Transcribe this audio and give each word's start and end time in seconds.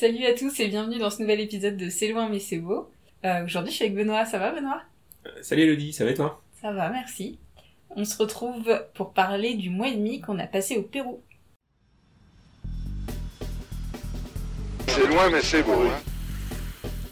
Salut 0.00 0.24
à 0.24 0.32
tous 0.32 0.58
et 0.60 0.68
bienvenue 0.68 0.98
dans 0.98 1.10
ce 1.10 1.20
nouvel 1.20 1.40
épisode 1.40 1.76
de 1.76 1.90
C'est 1.90 2.08
loin 2.08 2.30
mais 2.30 2.38
c'est 2.38 2.56
beau. 2.56 2.90
Euh, 3.26 3.44
Aujourd'hui 3.44 3.70
je 3.70 3.76
suis 3.76 3.84
avec 3.84 3.94
Benoît, 3.94 4.24
ça 4.24 4.38
va 4.38 4.50
Benoît? 4.50 4.80
Euh, 5.26 5.42
salut 5.42 5.64
Elodie, 5.64 5.92
ça 5.92 6.06
va 6.06 6.12
et 6.12 6.14
toi? 6.14 6.42
Ça 6.58 6.72
va, 6.72 6.88
merci. 6.88 7.38
On 7.90 8.06
se 8.06 8.16
retrouve 8.16 8.82
pour 8.94 9.12
parler 9.12 9.56
du 9.56 9.68
mois 9.68 9.88
et 9.88 9.94
demi 9.96 10.22
qu'on 10.22 10.38
a 10.38 10.46
passé 10.46 10.78
au 10.78 10.84
Pérou. 10.84 11.22
C'est 14.88 15.06
loin, 15.06 15.28
mais 15.28 15.42
c'est 15.42 15.62
beau. 15.64 15.82
hein. 15.82 16.00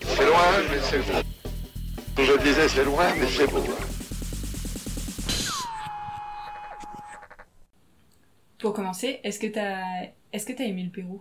C'est 0.07 0.25
loin, 0.25 0.39
mais 0.71 0.81
c'est 0.81 0.99
beau. 1.01 2.25
Je 2.25 2.43
disais, 2.43 2.69
c'est 2.71 2.85
loin, 2.87 3.15
mais 3.21 3.27
c'est 3.27 3.51
beau. 3.51 3.59
hein. 3.59 3.85
Pour 8.59 8.73
commencer, 8.73 9.21
est-ce 9.25 9.39
que 9.39 9.49
t'as 9.49 9.83
est-ce 10.33 10.47
que 10.47 10.55
t'as 10.55 10.65
aimé 10.65 10.85
le 10.85 10.91
Pérou? 10.91 11.21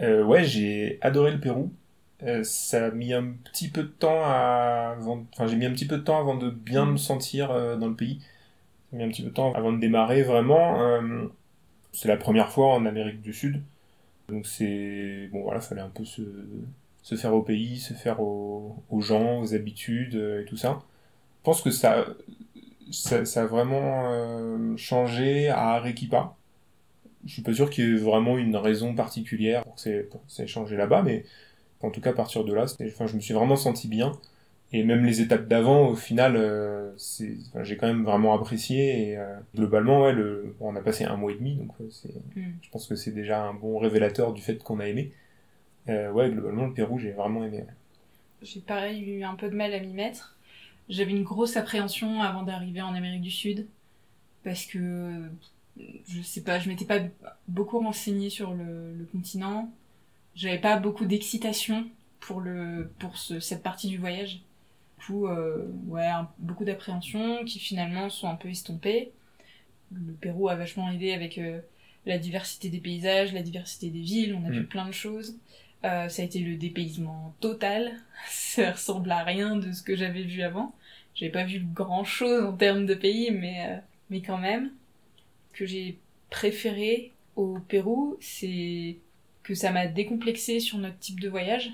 Euh, 0.00 0.22
Ouais, 0.24 0.44
j'ai 0.44 0.98
adoré 1.02 1.32
le 1.32 1.40
Pérou. 1.40 1.72
Euh, 2.22 2.42
ça 2.44 2.86
a 2.86 2.90
mis 2.90 3.12
un 3.12 3.32
petit 3.44 3.68
peu 3.68 3.82
de 3.82 3.88
temps 3.88 4.22
à... 4.24 4.94
avant- 4.98 5.26
Enfin, 5.32 5.46
j'ai 5.46 5.56
mis 5.56 5.66
un 5.66 5.72
petit 5.72 5.86
peu 5.86 5.98
de 5.98 6.02
temps 6.02 6.18
avant 6.20 6.36
de 6.36 6.50
bien 6.50 6.86
me 6.86 6.96
sentir 6.96 7.50
euh, 7.50 7.76
dans 7.76 7.88
le 7.88 7.96
pays. 7.96 8.20
Ça 8.90 8.96
a 8.96 8.98
mis 8.98 9.04
un 9.04 9.08
petit 9.10 9.22
peu 9.22 9.30
de 9.30 9.34
temps 9.34 9.52
avant 9.54 9.72
de 9.72 9.78
démarrer 9.80 10.22
vraiment. 10.22 11.00
C'est 11.92 12.08
la 12.08 12.16
première 12.16 12.50
fois 12.50 12.74
en 12.74 12.86
Amérique 12.86 13.22
du 13.22 13.32
Sud. 13.32 13.62
Donc 14.28 14.46
c'est... 14.46 15.28
Bon 15.32 15.42
voilà, 15.44 15.60
fallait 15.60 15.82
un 15.82 15.90
peu 15.90 16.04
se, 16.04 16.22
se 17.02 17.16
faire 17.16 17.34
au 17.34 17.42
pays, 17.42 17.78
se 17.80 17.94
faire 17.94 18.20
aux, 18.20 18.76
aux 18.90 19.00
gens, 19.00 19.40
aux 19.40 19.54
habitudes 19.54 20.14
et 20.16 20.44
tout 20.46 20.56
ça. 20.56 20.82
Je 21.40 21.44
pense 21.44 21.62
que 21.62 21.70
ça, 21.70 22.06
ça, 22.92 23.24
ça 23.24 23.42
a 23.44 23.46
vraiment 23.46 24.76
changé 24.76 25.48
à 25.48 25.70
Arequipa. 25.74 26.36
Je 27.26 27.32
suis 27.32 27.42
pas 27.42 27.54
sûr 27.54 27.70
qu'il 27.70 27.84
y 27.88 27.92
ait 27.92 27.96
vraiment 27.96 28.38
une 28.38 28.56
raison 28.56 28.94
particulière 28.94 29.62
pour 29.64 29.76
que 29.76 30.08
c'est 30.28 30.46
changé 30.46 30.76
là-bas, 30.76 31.02
mais 31.02 31.24
en 31.82 31.90
tout 31.90 32.00
cas 32.00 32.10
à 32.10 32.14
partir 32.14 32.44
de 32.44 32.54
là, 32.54 32.66
c'était- 32.68 32.88
enfin, 32.92 33.06
je 33.06 33.16
me 33.16 33.20
suis 33.20 33.34
vraiment 33.34 33.56
senti 33.56 33.88
bien. 33.88 34.12
Et 34.72 34.84
même 34.84 35.04
les 35.04 35.20
étapes 35.22 35.48
d'avant, 35.48 35.88
au 35.90 35.96
final, 35.96 36.36
euh, 36.36 36.92
c'est, 36.98 37.36
enfin, 37.50 37.64
j'ai 37.64 37.76
quand 37.76 37.86
même 37.88 38.04
vraiment 38.04 38.34
apprécié. 38.34 39.10
Et 39.10 39.18
euh, 39.18 39.36
globalement, 39.56 40.02
ouais, 40.02 40.12
le, 40.12 40.54
on 40.60 40.76
a 40.76 40.80
passé 40.82 41.04
un 41.04 41.16
mois 41.16 41.32
et 41.32 41.36
demi, 41.36 41.56
donc 41.56 41.70
euh, 41.80 41.88
c'est, 41.90 42.10
Hmm. 42.36 42.52
je 42.62 42.70
pense 42.70 42.86
que 42.88 42.96
c'est 42.96 43.12
déjà 43.12 43.42
un 43.42 43.54
bon 43.54 43.78
révélateur 43.78 44.32
du 44.32 44.42
fait 44.42 44.62
qu'on 44.62 44.80
a 44.80 44.88
aimé. 44.88 45.12
Euh, 45.88 46.10
ouais, 46.12 46.30
globalement, 46.30 46.66
le 46.66 46.74
Pérou, 46.74 46.98
j'ai 46.98 47.12
vraiment 47.12 47.44
aimé. 47.44 47.64
J'ai 48.42 48.60
pareil 48.60 49.02
eu 49.02 49.24
un 49.24 49.34
peu 49.34 49.48
de 49.48 49.54
mal 49.56 49.72
à 49.74 49.80
m'y 49.80 49.92
mettre. 49.92 50.36
J'avais 50.88 51.12
une 51.12 51.22
grosse 51.24 51.56
appréhension 51.56 52.22
avant 52.22 52.42
d'arriver 52.42 52.82
en 52.82 52.94
Amérique 52.94 53.22
du 53.22 53.30
Sud 53.30 53.66
parce 54.44 54.66
que 54.66 55.22
je 56.08 56.22
sais 56.22 56.42
pas, 56.42 56.58
je 56.58 56.68
m'étais 56.68 56.84
pas 56.84 57.00
beaucoup 57.48 57.78
renseignée 57.80 58.30
sur 58.30 58.54
le, 58.54 58.94
le 58.94 59.04
continent. 59.06 59.72
J'avais 60.34 60.58
pas 60.58 60.76
beaucoup 60.78 61.06
d'excitation 61.06 61.86
pour 62.20 62.40
le 62.40 62.90
pour 62.98 63.16
ce- 63.18 63.40
cette 63.40 63.62
partie 63.62 63.88
du 63.88 63.98
voyage. 63.98 64.40
Du 64.98 65.06
coup, 65.06 65.26
euh, 65.28 65.66
ouais, 65.88 66.06
un- 66.06 66.28
beaucoup 66.38 66.64
d'appréhensions 66.64 67.44
qui 67.44 67.58
finalement 67.58 68.10
sont 68.10 68.28
un 68.28 68.36
peu 68.36 68.48
estompées. 68.48 69.12
Le 69.92 70.12
Pérou 70.14 70.48
a 70.48 70.56
vachement 70.56 70.90
aidé 70.90 71.12
avec 71.12 71.38
euh, 71.38 71.60
la 72.06 72.18
diversité 72.18 72.68
des 72.70 72.78
paysages, 72.80 73.32
la 73.32 73.42
diversité 73.42 73.90
des 73.90 74.00
villes. 74.00 74.34
On 74.34 74.44
a 74.46 74.50
Mm. 74.50 74.52
vu 74.52 74.64
plein 74.66 74.86
de 74.86 74.92
choses. 74.92 75.36
Euh, 75.84 76.08
ça 76.08 76.22
a 76.22 76.24
été 76.24 76.38
le 76.40 76.56
dépaysement 76.56 77.34
total. 77.40 77.92
Ça 78.30 78.72
ressemble 78.72 79.10
à 79.12 79.22
rien 79.24 79.56
de 79.56 79.72
ce 79.72 79.82
que 79.82 79.96
j'avais 79.96 80.22
vu 80.22 80.42
avant. 80.42 80.74
J'avais 81.14 81.32
pas 81.32 81.44
vu 81.44 81.60
grand 81.60 82.04
chose 82.04 82.44
en 82.44 82.56
termes 82.56 82.86
de 82.86 82.94
pays, 82.94 83.30
mais, 83.30 83.66
euh, 83.68 83.76
mais 84.10 84.20
quand 84.22 84.38
même. 84.38 84.70
Que 85.54 85.64
j'ai 85.66 85.98
préféré 86.30 87.12
au 87.36 87.58
Pérou, 87.68 88.16
c'est 88.20 88.96
que 89.42 89.54
ça 89.54 89.70
m'a 89.70 89.86
décomplexé 89.86 90.58
sur 90.60 90.78
notre 90.78 90.98
type 90.98 91.20
de 91.20 91.28
voyage. 91.28 91.70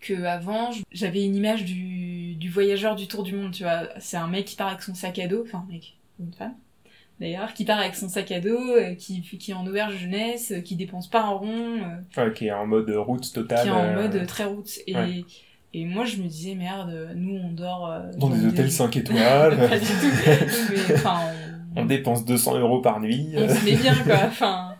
Que 0.00 0.24
avant, 0.24 0.70
j'avais 0.92 1.24
une 1.24 1.34
image 1.34 1.64
du, 1.64 2.34
du 2.34 2.50
voyageur 2.50 2.94
du 2.94 3.06
tour 3.06 3.22
du 3.22 3.34
monde, 3.34 3.52
tu 3.52 3.62
vois. 3.62 3.88
C'est 4.00 4.18
un 4.18 4.26
mec 4.26 4.44
qui 4.44 4.56
part 4.56 4.68
avec 4.68 4.82
son 4.82 4.94
sac 4.94 5.18
à 5.18 5.26
dos, 5.26 5.44
enfin, 5.46 5.64
un 5.66 5.72
mec, 5.72 5.96
une 6.20 6.32
femme, 6.32 6.54
d'ailleurs, 7.20 7.54
qui 7.54 7.64
part 7.64 7.78
avec 7.78 7.94
son 7.94 8.10
sac 8.10 8.30
à 8.32 8.40
dos, 8.40 8.76
euh, 8.76 8.94
qui, 8.94 9.22
qui 9.22 9.52
est 9.52 9.54
en 9.54 9.66
auberge 9.66 9.96
jeunesse, 9.96 10.52
euh, 10.52 10.60
qui 10.60 10.76
dépense 10.76 11.08
pas 11.08 11.22
un 11.22 11.30
rond, 11.30 11.78
euh, 11.78 12.22
Ouais, 12.22 12.32
qui 12.34 12.48
est 12.48 12.52
en 12.52 12.66
mode 12.66 12.90
route 12.90 13.32
totale. 13.32 13.62
qui 13.62 13.68
est 13.68 13.70
en 13.70 13.82
euh, 13.84 14.02
mode 14.02 14.26
très 14.26 14.44
route. 14.44 14.70
Et, 14.86 14.94
ouais. 14.94 15.24
et 15.72 15.86
moi, 15.86 16.04
je 16.04 16.18
me 16.18 16.26
disais, 16.26 16.54
merde, 16.54 17.12
nous, 17.14 17.36
on 17.36 17.52
dort... 17.52 17.90
Dans 18.18 18.28
des 18.28 18.44
hôtels 18.44 18.70
5 18.70 18.94
étoiles. 18.98 19.56
Pas 19.68 19.78
du 19.78 19.86
tout. 19.86 19.92
Mais, 20.70 20.94
enfin, 20.96 21.20
on, 21.76 21.82
on 21.82 21.84
dépense 21.84 22.24
200 22.24 22.58
euros 22.58 22.80
par 22.80 23.00
nuit. 23.00 23.32
on 23.36 23.48
se 23.48 23.64
met 23.64 23.76
bien, 23.76 23.94
quoi. 24.04 24.16
Enfin, 24.26 24.74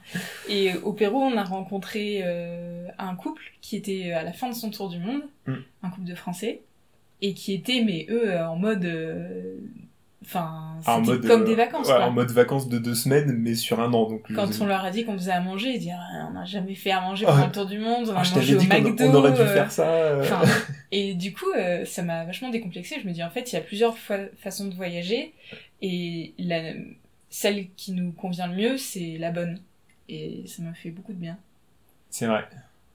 et 0.49 0.75
au 0.83 0.93
Pérou, 0.93 1.19
on 1.19 1.37
a 1.37 1.45
rencontré 1.45 2.21
euh, 2.25 2.87
un 2.99 3.15
couple 3.15 3.43
qui 3.61 3.77
était 3.77 4.13
à 4.13 4.23
la 4.23 4.33
fin 4.33 4.49
de 4.49 4.55
son 4.55 4.71
tour 4.71 4.89
du 4.89 4.99
monde, 4.99 5.23
Mm. 5.47 5.55
un 5.83 5.91
couple 5.91 6.07
de 6.07 6.15
Français, 6.15 6.63
et 7.23 7.35
qui 7.35 7.53
étaient, 7.55 7.83
mais 7.85 8.07
eux, 8.11 8.31
euh, 8.31 8.47
en 8.49 8.57
mode... 8.57 8.85
euh, 8.85 9.57
Enfin, 10.25 10.79
en 10.87 11.01
mode, 11.03 11.27
comme 11.27 11.43
euh, 11.43 11.45
des 11.45 11.55
vacances, 11.55 11.87
ouais, 11.89 11.95
quoi. 11.97 12.07
en 12.07 12.11
mode 12.11 12.31
vacances 12.31 12.69
de 12.69 12.79
deux 12.79 12.95
semaines, 12.95 13.33
mais 13.37 13.55
sur 13.55 13.81
un 13.81 13.93
an. 13.93 14.09
Donc, 14.09 14.23
Quand 14.35 14.51
je- 14.51 14.63
on 14.63 14.67
leur 14.67 14.83
a 14.85 14.91
dit 14.91 15.05
qu'on 15.05 15.13
faisait 15.19 15.33
à 15.33 15.41
manger, 15.41 15.73
ils 15.75 15.79
disaient 15.81 15.93
Ah, 15.95 16.29
on 16.31 16.33
n'a 16.33 16.45
jamais 16.47 16.75
fait 16.75 16.91
à 16.93 17.01
manger 17.03 17.27
Ah 17.29 17.33
pendant 17.33 17.47
le 17.47 17.53
tour 17.53 17.67
du 17.67 17.79
monde, 17.79 18.05
on 18.09 18.15
a 18.17 18.23
Ah, 18.25 18.35
mangé 18.35 18.57
au 18.57 18.61
McDo. 18.63 19.05
on 19.05 19.15
aurait 19.15 19.33
dû 19.33 19.41
euh, 19.41 19.53
faire 19.55 19.71
ça. 19.71 19.87
euh. 19.87 20.23
Enfin, 20.23 20.41
et 20.93 21.15
du 21.15 21.35
coup, 21.35 21.51
euh, 21.57 21.85
ça 21.85 22.03
m'a 22.03 22.25
vachement 22.25 22.49
décomplexée. 22.51 22.97
Je 23.03 23.07
me 23.07 23.13
dis, 23.13 23.23
en 23.23 23.29
fait, 23.31 23.53
il 23.53 23.55
y 23.55 23.59
a 23.59 23.63
plusieurs 23.63 23.99
fa- 23.99 24.29
façons 24.39 24.67
de 24.67 24.75
voyager, 24.75 25.35
et 25.83 26.33
la, 26.39 26.73
celle 27.29 27.69
qui 27.77 27.93
nous 27.93 28.13
convient 28.13 28.47
le 28.47 28.57
mieux, 28.57 28.79
c'est 28.79 29.19
la 29.19 29.31
bonne. 29.31 29.61
Et 30.09 30.45
ça 30.47 30.63
m'a 30.63 30.73
fait 30.75 30.91
beaucoup 30.91 31.13
de 31.13 31.19
bien. 31.19 31.37
C'est 32.11 32.27
vrai. 32.27 32.45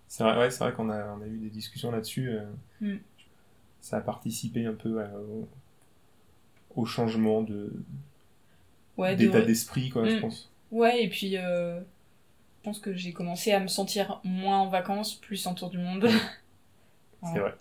C'est 0.08 0.24
vrai, 0.24 0.38
ouais, 0.40 0.50
c'est 0.50 0.64
vrai 0.64 0.74
qu'on 0.74 0.90
a, 0.90 1.16
on 1.20 1.22
a 1.22 1.28
eu 1.28 1.38
des 1.38 1.50
discussions 1.50 1.92
là-dessus. 1.92 2.32
Mm. 2.82 2.96
Ça 3.82 3.98
a 3.98 4.02
participé 4.02 4.66
un 4.66 4.74
peu 4.74 5.00
à- 5.02 5.10
au, 5.18 5.48
au 6.76 6.86
changement 6.86 7.42
de, 7.44 7.72
Ouais, 8.98 9.16
de- 9.16 9.26
d'état 9.26 9.42
d'esprit, 9.42 9.90
quoi, 9.90 10.08
je 10.08 10.16
Mm. 10.16 10.22
pense. 10.22 10.50
ouais 10.72 11.04
et 11.04 11.10
puis, 11.10 11.38
euh, 11.38 11.80
je 11.80 11.84
pense 12.64 12.80
que 12.80 12.94
j'ai 12.96 13.14
commencé 13.14 13.52
à 13.54 13.60
me 13.60 13.68
sentir 13.68 14.22
moins 14.24 14.60
en 14.62 14.70
vacances, 14.70 15.16
plus 15.16 15.46
en 15.48 15.54
tour 15.56 15.70
du 15.70 15.78
monde. 15.80 16.08
C'est 17.24 17.40
vrai. 17.40 17.54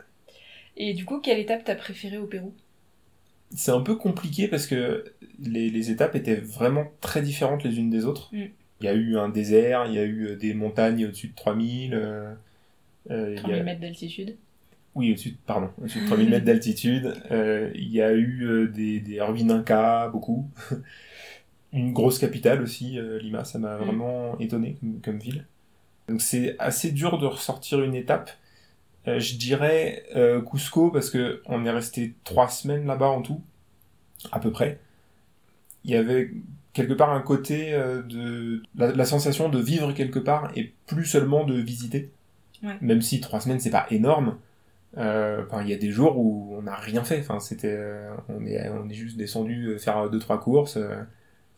Et 0.76 0.94
du 0.94 1.04
coup, 1.04 1.20
quelle 1.20 1.38
étape 1.38 1.64
t'as 1.64 1.74
préférée 1.74 2.18
au 2.18 2.26
Pérou? 2.26 2.54
C'est 3.54 3.70
un 3.72 3.80
peu 3.80 3.96
compliqué 3.96 4.46
parce 4.48 4.66
que 4.66 5.12
les, 5.40 5.70
les 5.70 5.90
étapes 5.90 6.14
étaient 6.14 6.34
vraiment 6.36 6.92
très 7.00 7.22
différentes 7.22 7.64
les 7.64 7.78
unes 7.78 7.90
des 7.90 8.04
autres. 8.04 8.28
Mm. 8.32 8.44
Il 8.80 8.84
y 8.84 8.88
a 8.88 8.94
eu 8.94 9.16
un 9.18 9.28
désert, 9.28 9.86
il 9.86 9.94
y 9.94 9.98
a 9.98 10.04
eu 10.04 10.28
euh, 10.28 10.36
des 10.36 10.54
montagnes 10.54 11.06
au-dessus 11.06 11.28
de 11.28 11.34
3000. 11.34 11.94
euh, 11.94 12.34
euh, 13.10 13.30
il 13.30 13.34
y 13.34 13.38
a- 13.38 13.40
3000 13.42 13.64
mètres 13.64 13.80
d'altitude. 13.80 14.36
Oui, 14.98 15.12
au-dessus 15.12 15.30
de, 15.30 15.36
pardon, 15.46 15.70
au-dessus 15.80 16.00
de 16.02 16.06
3000 16.06 16.28
mètres 16.30 16.44
d'altitude. 16.44 17.14
Euh, 17.30 17.70
il 17.74 17.88
y 17.90 18.02
a 18.02 18.12
eu 18.12 18.44
euh, 18.44 18.66
des, 18.68 19.00
des 19.00 19.20
ruines 19.22 19.50
Inca, 19.52 20.08
beaucoup. 20.08 20.50
Une 21.72 21.92
grosse 21.92 22.18
capitale 22.18 22.62
aussi, 22.62 22.98
euh, 22.98 23.18
Lima, 23.18 23.44
ça 23.44 23.58
m'a 23.58 23.76
Mm. 23.78 23.84
vraiment 23.84 24.38
étonné 24.40 24.76
comme, 24.80 25.00
comme 25.02 25.18
ville. 25.18 25.46
Donc 26.08 26.20
c'est 26.22 26.56
assez 26.58 26.90
dur 26.92 27.18
de 27.18 27.26
ressortir 27.26 27.82
une 27.82 27.94
étape. 27.94 28.30
Euh, 29.06 29.20
je 29.20 29.36
dirais 29.36 30.04
euh, 30.16 30.40
Cusco 30.42 30.90
parce 30.90 31.10
que 31.10 31.42
on 31.46 31.64
est 31.66 31.70
resté 31.70 32.14
trois 32.24 32.48
semaines 32.48 32.86
là-bas 32.86 33.08
en 33.08 33.22
tout, 33.22 33.42
à 34.32 34.40
peu 34.40 34.50
près. 34.50 34.80
Il 35.84 35.90
y 35.92 35.96
avait 35.96 36.30
quelque 36.72 36.94
part 36.94 37.12
un 37.12 37.20
côté 37.22 37.74
euh, 37.74 38.02
de 38.02 38.62
la, 38.76 38.92
la 38.92 39.04
sensation 39.04 39.48
de 39.48 39.58
vivre 39.60 39.92
quelque 39.92 40.18
part 40.18 40.50
et 40.56 40.72
plus 40.86 41.04
seulement 41.04 41.44
de 41.44 41.54
visiter. 41.60 42.10
Ouais. 42.62 42.76
Même 42.80 43.02
si 43.02 43.20
trois 43.20 43.40
semaines 43.40 43.60
c'est 43.60 43.70
pas 43.70 43.86
énorme. 43.90 44.36
Euh, 44.96 45.44
il 45.62 45.68
y 45.68 45.74
a 45.74 45.76
des 45.76 45.90
jours 45.90 46.16
où 46.18 46.54
on 46.56 46.62
n'a 46.62 46.74
rien 46.76 47.04
fait. 47.04 47.20
Enfin, 47.20 47.40
c'était, 47.40 47.76
euh, 47.76 48.10
on 48.28 48.44
est, 48.46 48.68
on 48.70 48.88
est 48.88 48.94
juste 48.94 49.16
descendu 49.18 49.66
euh, 49.66 49.78
faire 49.78 50.08
deux 50.10 50.18
trois 50.18 50.40
courses, 50.40 50.76
euh, 50.78 50.96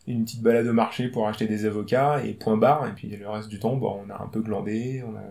une 0.07 0.25
petite 0.25 0.43
balade 0.43 0.67
au 0.67 0.73
marché 0.73 1.09
pour 1.09 1.29
acheter 1.29 1.47
des 1.47 1.65
avocats 1.65 2.25
et 2.25 2.33
point 2.35 2.57
barre. 2.57 2.89
Et 2.89 2.93
puis 2.93 3.09
le 3.09 3.29
reste 3.29 3.49
du 3.49 3.59
temps, 3.61 3.77
bon, 3.77 4.03
on 4.07 4.11
a 4.11 4.21
un 4.23 4.27
peu 4.27 4.41
glandé, 4.41 5.05
on 5.07 5.17
a 5.17 5.23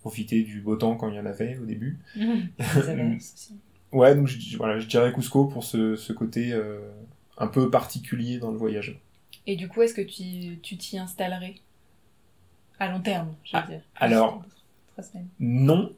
profité 0.00 0.42
du 0.42 0.60
beau 0.60 0.76
temps 0.76 0.96
quand 0.96 1.08
il 1.08 1.16
y 1.16 1.20
en 1.20 1.26
avait 1.26 1.58
au 1.58 1.64
début. 1.66 1.98
Ouais, 3.92 4.14
donc 4.14 4.26
je, 4.26 4.56
voilà, 4.56 4.78
je 4.78 4.86
dirais 4.86 5.12
Cusco 5.12 5.44
pour 5.48 5.64
ce, 5.64 5.96
ce 5.96 6.14
côté 6.14 6.58
un 7.36 7.46
peu 7.46 7.68
particulier 7.70 8.38
dans 8.38 8.50
le 8.50 8.56
voyage. 8.56 8.98
Et 9.46 9.54
du 9.54 9.68
coup, 9.68 9.82
est-ce 9.82 9.92
que 9.92 10.00
tu 10.00 10.58
tu 10.62 10.78
t'y 10.78 10.96
installerais? 10.98 11.56
À 12.78 12.90
long 12.90 13.00
terme, 13.00 13.34
je 13.44 13.54
veux 13.54 13.62
Ah, 13.62 13.66
dire. 13.68 13.80
alors- 13.96 14.42
Trois 14.92 15.04
semaines. 15.04 15.28
Non, 15.40 15.92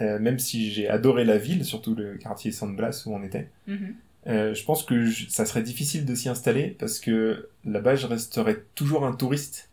euh, 0.00 0.18
même 0.18 0.38
si 0.38 0.70
j'ai 0.70 0.88
adoré 0.88 1.24
la 1.24 1.38
ville, 1.38 1.64
surtout 1.64 1.94
le 1.94 2.16
quartier 2.16 2.52
San 2.52 2.74
Blas 2.76 3.04
où 3.06 3.14
on 3.14 3.22
était. 3.22 3.48
Mhm. 3.66 3.94
Euh, 4.28 4.54
je 4.54 4.64
pense 4.64 4.82
que 4.82 5.06
je- 5.06 5.28
ça 5.28 5.46
serait 5.46 5.62
difficile 5.62 6.04
de 6.04 6.14
s'y 6.14 6.28
installer 6.28 6.76
parce 6.78 6.98
que 6.98 7.48
là-bas, 7.64 7.94
je 7.96 8.06
resterais 8.06 8.64
toujours 8.74 9.06
un 9.06 9.12
touriste. 9.12 9.70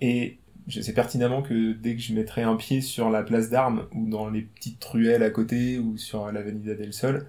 Et 0.00 0.38
je 0.68 0.80
sais 0.80 0.92
pertinemment 0.92 1.42
que 1.42 1.72
dès 1.72 1.94
que 1.96 2.02
je 2.02 2.14
mettrais 2.14 2.42
un 2.42 2.56
pied 2.56 2.80
sur 2.80 3.10
la 3.10 3.22
place 3.22 3.50
d'armes 3.50 3.86
ou 3.94 4.08
dans 4.08 4.28
les 4.28 4.42
petites 4.42 4.84
ruelles 4.84 5.22
à 5.22 5.30
côté 5.30 5.78
ou 5.78 5.96
sur 5.96 6.30
l'avenida 6.30 6.74
del 6.74 6.92
Sol, 6.92 7.26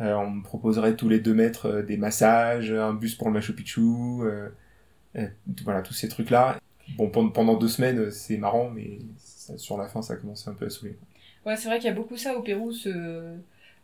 euh, 0.00 0.14
on 0.14 0.30
me 0.30 0.42
proposerait 0.42 0.96
tous 0.96 1.08
les 1.08 1.20
deux 1.20 1.34
mètres 1.34 1.66
euh, 1.66 1.82
des 1.82 1.96
massages, 1.96 2.72
un 2.72 2.94
bus 2.94 3.14
pour 3.14 3.28
le 3.28 3.34
Machu 3.34 3.54
Picchu, 3.54 3.80
euh, 3.80 4.48
euh, 5.16 5.26
voilà, 5.64 5.82
tous 5.82 5.94
ces 5.94 6.08
trucs-là. 6.08 6.58
Bon, 6.96 7.08
pendant, 7.08 7.56
deux 7.56 7.68
semaines, 7.68 8.10
c'est 8.10 8.36
marrant, 8.36 8.70
mais 8.70 8.98
ça 9.18 9.56
sur 9.58 9.76
la 9.78 9.86
fin, 9.88 10.02
ça 10.02 10.14
a 10.14 10.16
commencé 10.16 10.48
un 10.50 10.54
peu 10.54 10.66
à 10.66 10.70
saouler. 10.70 10.96
Ouais, 11.46 11.56
c'est 11.56 11.68
vrai 11.68 11.78
qu'il 11.78 11.86
y 11.86 11.92
a 11.92 11.94
beaucoup 11.94 12.16
ça 12.16 12.36
au 12.36 12.42
Pérou, 12.42 12.72
ce 12.72 13.36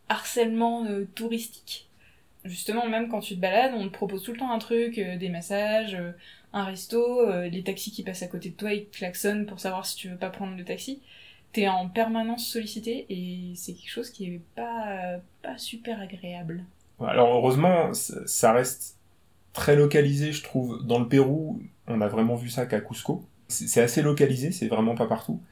harcèlement 0.09 0.85
euh, 0.87 1.07
touristique. 1.15 1.89
Justement, 2.45 2.87
même 2.87 3.09
quand 3.09 3.21
tu 3.21 3.35
te 3.35 3.41
balades, 3.41 3.73
on 3.75 3.89
te 3.89 3.93
propose 3.93 4.23
tout 4.23 4.33
le 4.33 4.39
temps 4.39 4.53
un 4.53 4.59
truc, 4.59 4.99
euh, 4.99 5.17
des 5.17 5.29
massages, 5.29 5.95
euh, 5.95 6.13
un 6.53 6.65
resto, 6.65 7.29
les 7.51 7.63
taxis 7.63 7.91
qui 7.91 8.03
passent 8.03 8.23
à 8.23 8.29
côté 8.29 8.51
de 8.51 8.55
toi, 8.55 8.73
ils 8.73 8.87
te 8.87 8.97
klaxonnent 8.97 9.45
pour 9.45 9.61
savoir 9.61 9.85
si 9.85 9.97
tu 9.97 10.09
veux 10.09 10.17
pas 10.17 10.31
prendre 10.31 10.57
le 10.57 10.65
taxi. 10.65 11.03
T'es 11.53 11.69
en 11.69 11.89
permanence 11.89 12.47
sollicité 12.47 13.05
et 13.11 13.53
c'est 13.57 13.75
quelque 13.75 13.91
chose 13.91 14.11
qui 14.11 14.27
est 14.27 14.41
pas, 14.55 15.19
pas 15.43 15.59
super 15.59 16.01
agréable. 16.01 16.65
Alors 17.01 17.35
heureusement, 17.35 17.93
ça 17.93 18.53
reste 18.53 18.97
très 19.53 19.77
localisé, 19.77 20.33
je 20.33 20.43
trouve. 20.43 20.83
Dans 20.87 20.99
le 20.99 21.09
Pérou, 21.09 21.61
on 21.89 22.01
a 22.01 22.09
vraiment 22.09 22.37
vu 22.37 22.49
ça 22.49 22.65
qu'à 22.65 22.81
Cusco. 22.81 23.23
C'est 23.49 23.83
assez 23.83 24.01
localisé, 24.01 24.51
c'est 24.51 24.69
vraiment 24.69 24.95
pas 24.95 25.07
partout. 25.07 25.43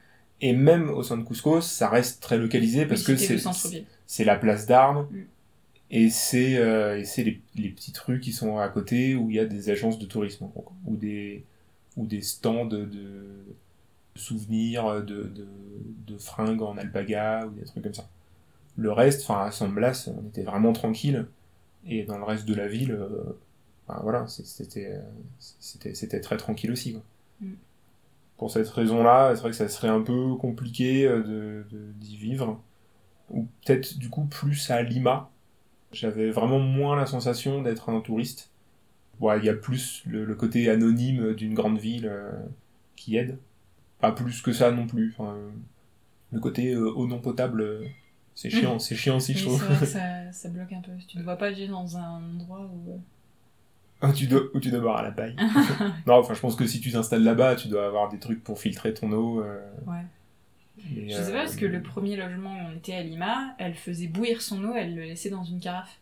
Et 0.41 0.53
même 0.53 0.89
au 0.89 1.03
sein 1.03 1.17
de 1.17 1.23
Cusco, 1.23 1.61
ça 1.61 1.89
reste 1.89 2.21
très 2.21 2.37
localisé 2.37 2.85
parce 2.85 3.07
Oui, 3.07 3.15
que 3.15 3.15
c'est 4.07 4.23
la 4.25 4.35
place 4.37 4.65
d'armes 4.67 5.07
Mm. 5.11 5.25
et 5.91 6.09
c'est 6.09 6.57
euh, 6.57 6.99
et 6.99 7.05
c'est 7.05 7.23
les, 7.23 7.41
les 7.55 7.69
petites 7.69 7.97
rues 7.99 8.19
qui 8.19 8.33
sont 8.33 8.57
à 8.59 8.69
côté 8.69 9.15
où 9.15 9.29
il 9.31 9.37
y 9.37 9.39
a 9.39 9.45
des 9.45 9.69
agences 9.71 9.99
de 9.99 10.05
tourisme 10.07 10.47
ou 10.85 10.95
des 10.97 11.45
ou 11.97 12.07
des 12.07 12.21
stands 12.23 12.65
de, 12.65 12.89
souvenirs 14.15 15.03
de, 15.03 15.23
de, 15.23 15.47
de 16.07 16.17
fringues 16.17 16.61
en 16.61 16.77
alpaga 16.77 17.45
ou 17.47 17.51
des 17.51 17.65
trucs 17.65 17.83
comme 17.83 17.93
ça. 17.93 18.09
Le 18.77 18.91
reste, 18.91 19.23
enfin 19.23 19.45
à 19.45 19.51
San 19.51 19.73
Blas, 19.73 20.09
on 20.09 20.27
était 20.27 20.43
vraiment 20.43 20.73
tranquille 20.73 21.27
et 21.87 22.05
dans 22.05 22.17
le 22.17 22.25
reste 22.25 22.45
de 22.47 22.55
la 22.55 22.67
ville, 22.67 22.91
euh, 22.93 23.37
ben, 23.87 23.99
voilà, 24.03 24.23
euh, 24.23 24.27
c'était 24.27 25.93
c'était 25.93 26.21
très 26.21 26.37
tranquille 26.37 26.71
aussi. 26.71 26.93
Quoi. 26.93 27.03
Mm. 27.41 27.55
Pour 28.37 28.51
cette 28.51 28.69
raison-là, 28.69 29.33
c'est 29.35 29.41
vrai 29.41 29.51
que 29.51 29.55
ça 29.57 29.69
serait 29.69 29.87
un 29.87 30.01
peu 30.01 30.35
compliqué 30.35 31.05
euh, 31.07 31.23
de 31.23 31.65
d'y 31.99 32.17
vivre 32.17 32.61
ou 33.29 33.47
peut-être 33.65 33.97
du 33.97 34.09
coup 34.09 34.25
plus 34.25 34.69
à 34.71 34.81
Lima. 34.83 35.29
J'avais 35.91 36.31
vraiment 36.31 36.59
moins 36.59 36.95
la 36.97 37.05
sensation 37.05 37.61
d'être 37.61 37.89
un 37.89 38.01
touriste. 38.01 38.51
Il 39.21 39.43
y 39.45 39.49
a 39.49 39.53
plus 39.53 40.03
le, 40.05 40.25
le 40.25 40.35
côté 40.35 40.69
anonyme 40.69 41.33
d'une 41.35 41.53
grande 41.53 41.79
ville 41.79 42.07
euh, 42.07 42.31
qui 42.95 43.17
aide. 43.17 43.37
Pas 43.99 44.11
plus 44.11 44.41
que 44.41 44.53
ça 44.53 44.71
non 44.71 44.87
plus. 44.87 45.13
Enfin, 45.17 45.33
euh, 45.35 45.51
le 46.31 46.39
côté 46.39 46.73
euh, 46.73 46.91
eau 46.93 47.07
non 47.07 47.19
potable, 47.21 47.81
c'est 48.35 48.49
chiant, 48.49 48.79
c'est 48.79 48.95
chiant 48.95 49.17
aussi, 49.17 49.33
Oui, 49.33 49.37
je 49.37 49.43
c'est 49.49 49.59
trouve. 49.59 49.63
vrai 49.63 49.85
ça, 49.85 50.31
ça 50.31 50.49
bloque 50.49 50.73
un 50.73 50.81
peu. 50.81 50.91
Tu 51.07 51.17
ne 51.17 51.23
vois 51.23 51.37
pas 51.37 51.51
vivre 51.51 51.71
dans 51.71 51.97
un 51.97 52.23
endroit 52.35 52.61
où... 52.73 53.01
euh, 54.05 54.09
Où 54.09 54.13
tu 54.13 54.27
dois, 54.27 54.41
où 54.53 54.59
tu 54.59 54.69
dois 54.71 54.79
boire 54.79 54.97
à 54.97 55.03
la 55.03 55.11
paille. 55.11 55.35
non, 56.07 56.15
enfin, 56.15 56.33
je 56.33 56.39
pense 56.39 56.55
que 56.55 56.65
si 56.67 56.79
tu 56.79 56.91
t'installes 56.91 57.23
là-bas, 57.23 57.55
tu 57.55 57.67
dois 57.67 57.85
avoir 57.87 58.09
des 58.09 58.19
trucs 58.19 58.43
pour 58.43 58.59
filtrer 58.59 58.93
ton 58.93 59.11
eau. 59.11 59.41
euh, 59.41 59.59
Ouais. 59.87 60.01
et, 60.95 61.09
Je 61.09 61.15
sais 61.15 61.21
euh, 61.29 61.31
pas, 61.31 61.39
parce 61.43 61.55
que 61.55 61.65
le 61.65 61.81
premier 61.81 62.15
logement 62.15 62.53
où 62.55 62.59
on 62.71 62.77
était 62.77 62.93
à 62.93 63.01
Lima, 63.03 63.55
elle 63.57 63.75
faisait 63.75 64.07
bouillir 64.07 64.41
son 64.41 64.63
eau, 64.65 64.73
elle 64.75 64.95
le 64.95 65.03
laissait 65.03 65.29
dans 65.29 65.43
une 65.43 65.59
carafe. 65.59 65.99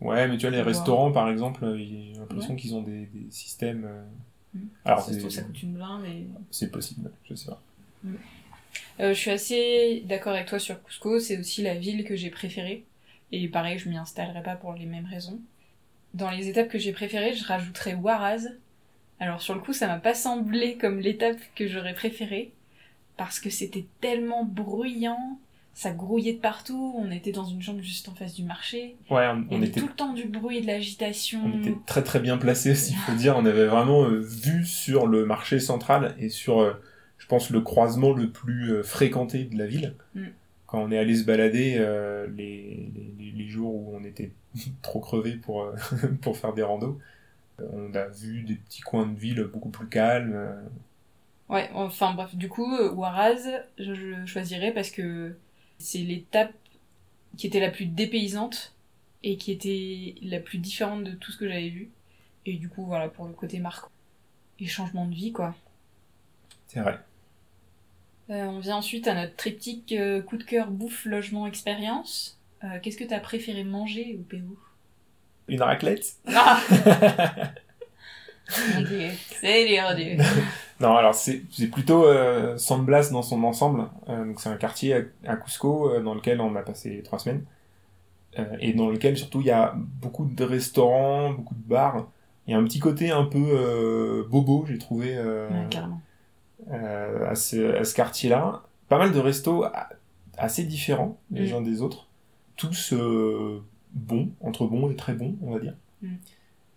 Ouais, 0.00 0.28
mais 0.28 0.36
tu 0.36 0.46
vois, 0.46 0.50
les 0.56 0.62
restaurants, 0.62 1.12
par 1.12 1.28
exemple, 1.30 1.64
euh, 1.64 1.76
j'ai 1.78 2.12
l'impression 2.18 2.54
Ouais. 2.54 2.60
qu'ils 2.60 2.74
ont 2.74 2.82
des, 2.82 3.06
des 3.06 3.30
systèmes. 3.30 3.84
euh, 3.84 4.02
Mm. 4.54 4.66
Alors, 4.84 5.00
ça, 5.00 5.06
se 5.08 5.12
c'est 5.14 5.18
trouve, 5.18 5.30
ça 5.32 5.42
coûte 5.42 5.62
une 5.64 5.74
blinde 5.74 6.04
c'est 6.52 6.70
possible, 6.70 7.10
je 7.28 7.34
sais 7.34 7.46
pas. 7.50 7.60
Euh, 9.00 9.08
je 9.08 9.18
suis 9.18 9.30
assez 9.30 10.02
d'accord 10.06 10.32
avec 10.34 10.46
toi 10.46 10.58
sur 10.60 10.80
Cusco, 10.84 11.18
c'est 11.18 11.38
aussi 11.38 11.62
la 11.62 11.74
ville 11.74 12.04
que 12.04 12.14
j'ai 12.16 12.30
préférée. 12.30 12.84
Et 13.32 13.48
pareil, 13.48 13.78
je 13.78 13.88
m'y 13.88 13.96
installerai 13.96 14.42
pas 14.44 14.54
pour 14.54 14.74
les 14.74 14.86
mêmes 14.86 15.06
raisons. 15.06 15.40
Dans 16.14 16.30
les 16.30 16.48
étapes 16.48 16.68
que 16.68 16.78
j'ai 16.78 16.92
préférées, 16.92 17.34
je 17.34 17.44
rajouterais 17.44 17.94
Huaraz. 17.94 18.48
Alors 19.20 19.42
sur 19.42 19.54
le 19.54 19.60
coup, 19.60 19.72
ça 19.72 19.86
m'a 19.86 19.98
pas 19.98 20.14
semblé 20.14 20.76
comme 20.76 21.00
l'étape 21.00 21.38
que 21.54 21.68
j'aurais 21.68 21.94
préférée, 21.94 22.52
parce 23.16 23.40
que 23.40 23.50
c'était 23.50 23.84
tellement 24.00 24.44
bruyant, 24.44 25.38
ça 25.72 25.90
grouillait 25.90 26.34
de 26.34 26.38
partout, 26.38 26.94
on 26.96 27.10
était 27.10 27.32
dans 27.32 27.44
une 27.44 27.60
chambre 27.60 27.82
juste 27.82 28.08
en 28.08 28.14
face 28.14 28.34
du 28.34 28.44
marché, 28.44 28.96
Ouais, 29.10 29.28
on, 29.50 29.60
était 29.60 29.80
tout 29.80 29.88
le 29.88 29.92
temps 29.92 30.12
du 30.12 30.24
bruit, 30.24 30.60
de 30.60 30.66
l'agitation. 30.66 31.42
On 31.44 31.60
était 31.60 31.76
très 31.86 32.02
très 32.02 32.20
bien 32.20 32.38
placé 32.38 32.72
aussi, 32.72 32.92
il 32.92 32.98
faut 32.98 33.14
dire. 33.14 33.36
On 33.36 33.44
avait 33.44 33.66
vraiment 33.66 34.04
euh, 34.04 34.20
vu 34.20 34.64
sur 34.64 35.06
le 35.06 35.26
marché 35.26 35.58
central 35.58 36.14
et 36.18 36.28
sur, 36.28 36.60
euh, 36.60 36.74
je 37.18 37.26
pense, 37.26 37.50
le 37.50 37.60
croisement 37.60 38.12
le 38.12 38.30
plus 38.30 38.72
euh, 38.72 38.82
fréquenté 38.82 39.44
de 39.44 39.58
la 39.58 39.66
ville. 39.66 39.94
Mm. 40.14 40.26
Quand 40.74 40.82
on 40.82 40.90
est 40.90 40.98
allé 40.98 41.14
se 41.14 41.22
balader 41.22 41.76
euh, 41.78 42.26
les, 42.34 42.90
les, 43.16 43.30
les 43.30 43.48
jours 43.48 43.72
où 43.72 43.96
on 43.96 44.02
était 44.02 44.32
trop 44.82 44.98
crevés 44.98 45.36
pour, 45.36 45.62
euh, 45.62 45.76
pour 46.20 46.36
faire 46.36 46.52
des 46.52 46.64
randos, 46.64 46.98
euh, 47.60 47.68
on 47.72 47.94
a 47.94 48.08
vu 48.08 48.42
des 48.42 48.56
petits 48.56 48.80
coins 48.80 49.06
de 49.06 49.16
ville 49.16 49.40
beaucoup 49.44 49.68
plus 49.68 49.88
calmes. 49.88 50.68
Ouais, 51.48 51.70
enfin 51.74 52.12
bref, 52.14 52.34
du 52.34 52.48
coup, 52.48 52.76
Huaraz, 52.76 53.46
je, 53.78 53.94
je 53.94 54.26
choisirais 54.26 54.72
parce 54.72 54.90
que 54.90 55.36
c'est 55.78 55.98
l'étape 55.98 56.52
qui 57.36 57.46
était 57.46 57.60
la 57.60 57.70
plus 57.70 57.86
dépaysante 57.86 58.74
et 59.22 59.36
qui 59.36 59.52
était 59.52 60.16
la 60.22 60.40
plus 60.40 60.58
différente 60.58 61.04
de 61.04 61.12
tout 61.12 61.30
ce 61.30 61.36
que 61.36 61.46
j'avais 61.46 61.68
vu. 61.68 61.88
Et 62.46 62.54
du 62.54 62.68
coup, 62.68 62.84
voilà, 62.84 63.08
pour 63.08 63.26
le 63.26 63.32
côté 63.32 63.60
marquant. 63.60 63.90
Et 64.58 64.66
changement 64.66 65.06
de 65.06 65.14
vie, 65.14 65.30
quoi. 65.30 65.54
C'est 66.66 66.80
vrai. 66.80 66.98
Euh, 68.30 68.46
on 68.46 68.58
vient 68.58 68.76
ensuite 68.76 69.06
à 69.06 69.14
notre 69.14 69.36
triptyque 69.36 69.92
euh, 69.92 70.22
coup 70.22 70.36
de 70.36 70.44
cœur 70.44 70.70
bouffe, 70.70 71.04
logement, 71.04 71.46
expérience. 71.46 72.38
Euh, 72.62 72.78
Qu'est-ce 72.82 72.96
que 72.96 73.04
t'as 73.04 73.20
préféré 73.20 73.64
manger 73.64 74.16
au 74.18 74.22
Pérou 74.22 74.56
Une 75.48 75.60
raclette? 75.62 76.14
Ah 76.34 76.58
Mon 78.74 78.82
dieu, 78.88 79.10
c'est 79.40 79.66
dur, 79.66 79.94
Dieu. 79.94 80.16
Non, 80.80 80.96
alors 80.96 81.14
c'est 81.14 81.44
plutôt 81.70 82.04
San 82.58 82.84
Blas 82.84 83.08
dans 83.12 83.22
son 83.22 83.44
ensemble. 83.44 83.88
Donc 84.08 84.40
c'est 84.40 84.48
un 84.48 84.56
quartier 84.56 84.94
à, 84.94 85.32
à 85.32 85.36
Cusco 85.36 86.00
dans 86.00 86.14
lequel 86.14 86.40
on 86.40 86.56
a 86.56 86.62
passé 86.62 87.00
trois 87.04 87.20
semaines 87.20 87.44
et 88.58 88.72
dans 88.72 88.90
lequel 88.90 89.16
surtout 89.16 89.40
il 89.40 89.46
y 89.46 89.52
a 89.52 89.72
beaucoup 89.76 90.24
de 90.24 90.44
restaurants, 90.44 91.30
beaucoup 91.30 91.54
de 91.54 91.62
bars. 91.62 92.08
Il 92.48 92.50
y 92.50 92.54
a 92.54 92.58
un 92.58 92.64
petit 92.64 92.80
côté 92.80 93.12
un 93.12 93.24
peu 93.24 94.26
bobo, 94.28 94.64
j'ai 94.68 94.76
trouvé 94.76 95.16
Ouais, 95.16 95.66
carrément. 95.70 96.00
Euh, 96.70 97.28
à 97.28 97.34
ce, 97.34 97.76
à 97.76 97.84
ce 97.84 97.94
quartier-là. 97.94 98.62
Pas 98.88 98.98
mal 98.98 99.12
de 99.12 99.18
restos 99.18 99.64
assez 100.36 100.64
différents 100.64 101.18
les 101.30 101.52
Mm. 101.52 101.56
uns 101.56 101.60
des 101.62 101.82
autres, 101.82 102.08
tous 102.56 102.92
euh, 102.92 103.62
bons, 103.92 104.30
entre 104.40 104.66
bons 104.66 104.90
et 104.90 104.96
très 104.96 105.14
bons, 105.14 105.36
on 105.42 105.52
va 105.52 105.60
dire. 105.60 105.74
Mm. 106.02 106.14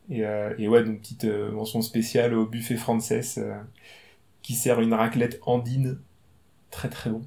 Et, 0.10 0.26
euh, 0.26 0.54
et 0.58 0.68
ouais, 0.70 0.84
donc 0.84 1.00
petite 1.00 1.26
euh, 1.26 1.52
mention 1.52 1.82
spéciale 1.82 2.34
au 2.34 2.46
buffet 2.46 2.78
Frances 2.78 3.12
euh, 3.38 3.60
qui 4.42 4.54
sert 4.54 4.80
une 4.80 4.94
raclette 4.94 5.40
andine, 5.46 6.00
très 6.72 6.90
très 6.90 7.10
bon. 7.10 7.22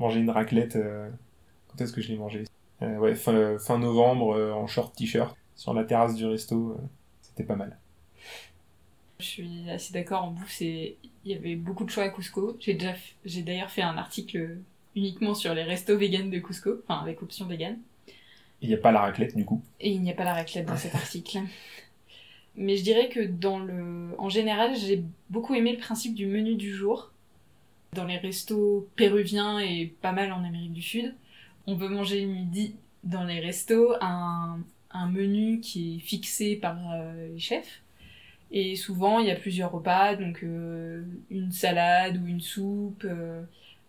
Manger 0.00 0.20
une 0.20 0.30
raclette, 0.30 0.76
quand 1.68 1.80
est-ce 1.80 1.92
que 1.92 2.02
je 2.02 2.08
l'ai 2.08 2.18
mangé 2.18 2.44
Ouais, 2.80 3.14
fin, 3.14 3.56
fin 3.58 3.78
novembre 3.78 4.52
en 4.52 4.66
short 4.66 4.94
t-shirt 4.96 5.36
sur 5.54 5.72
la 5.72 5.84
terrasse 5.84 6.16
du 6.16 6.26
resto, 6.26 6.76
c'était 7.22 7.44
pas 7.44 7.54
mal. 7.56 7.78
Je 9.20 9.24
suis 9.24 9.70
assez 9.70 9.92
d'accord 9.92 10.24
en 10.24 10.30
bouffe, 10.32 10.60
il 10.60 10.96
y 11.24 11.34
avait 11.34 11.56
beaucoup 11.56 11.84
de 11.84 11.90
choix 11.90 12.04
à 12.04 12.08
Cusco. 12.10 12.56
J'ai 12.60 12.74
déjà 12.74 12.92
f- 12.92 13.14
j'ai 13.24 13.42
d'ailleurs 13.42 13.70
fait 13.70 13.82
un 13.82 13.96
article 13.96 14.58
uniquement 14.96 15.34
sur 15.34 15.54
les 15.54 15.62
restos 15.62 15.96
vegan 15.96 16.30
de 16.30 16.38
Cusco, 16.40 16.80
enfin 16.86 17.00
avec 17.00 17.22
option 17.22 17.46
vegan. 17.46 17.78
Il 18.62 18.68
n'y 18.68 18.74
a 18.74 18.78
pas 18.78 18.92
la 18.92 19.00
raclette 19.00 19.36
du 19.36 19.44
coup. 19.44 19.62
Et 19.80 19.90
il 19.92 20.02
n'y 20.02 20.10
a 20.10 20.14
pas 20.14 20.24
la 20.24 20.34
raclette 20.34 20.66
dans 20.66 20.76
cet 20.76 20.94
article. 20.94 21.38
Mais 22.56 22.76
je 22.76 22.84
dirais 22.84 23.08
que 23.08 23.20
dans 23.20 23.58
le 23.58 24.14
en 24.18 24.28
général, 24.28 24.76
j'ai 24.76 25.02
beaucoup 25.30 25.54
aimé 25.54 25.72
le 25.72 25.78
principe 25.78 26.14
du 26.14 26.26
menu 26.26 26.54
du 26.56 26.72
jour. 26.72 27.12
Dans 27.94 28.06
les 28.06 28.18
restos 28.18 28.88
péruviens 28.96 29.60
et 29.60 29.94
pas 30.02 30.12
mal 30.12 30.32
en 30.32 30.44
Amérique 30.44 30.72
du 30.74 30.82
Sud, 30.82 31.14
on 31.68 31.78
peut 31.78 31.88
manger 31.88 32.22
le 32.22 32.28
midi 32.28 32.76
dans 33.04 33.24
les 33.24 33.40
restos 33.40 33.94
un, 34.02 34.60
un 34.90 35.08
menu 35.08 35.60
qui 35.60 35.96
est 35.96 36.00
fixé 36.00 36.56
par 36.56 36.76
euh, 36.92 37.28
les 37.32 37.40
chefs. 37.40 37.83
Et 38.50 38.76
souvent, 38.76 39.18
il 39.18 39.26
y 39.26 39.30
a 39.30 39.36
plusieurs 39.36 39.72
repas, 39.72 40.14
donc 40.16 40.42
euh, 40.44 41.02
une 41.30 41.50
salade 41.52 42.16
ou 42.22 42.26
une 42.26 42.40
soupe, 42.40 43.04
euh, 43.04 43.42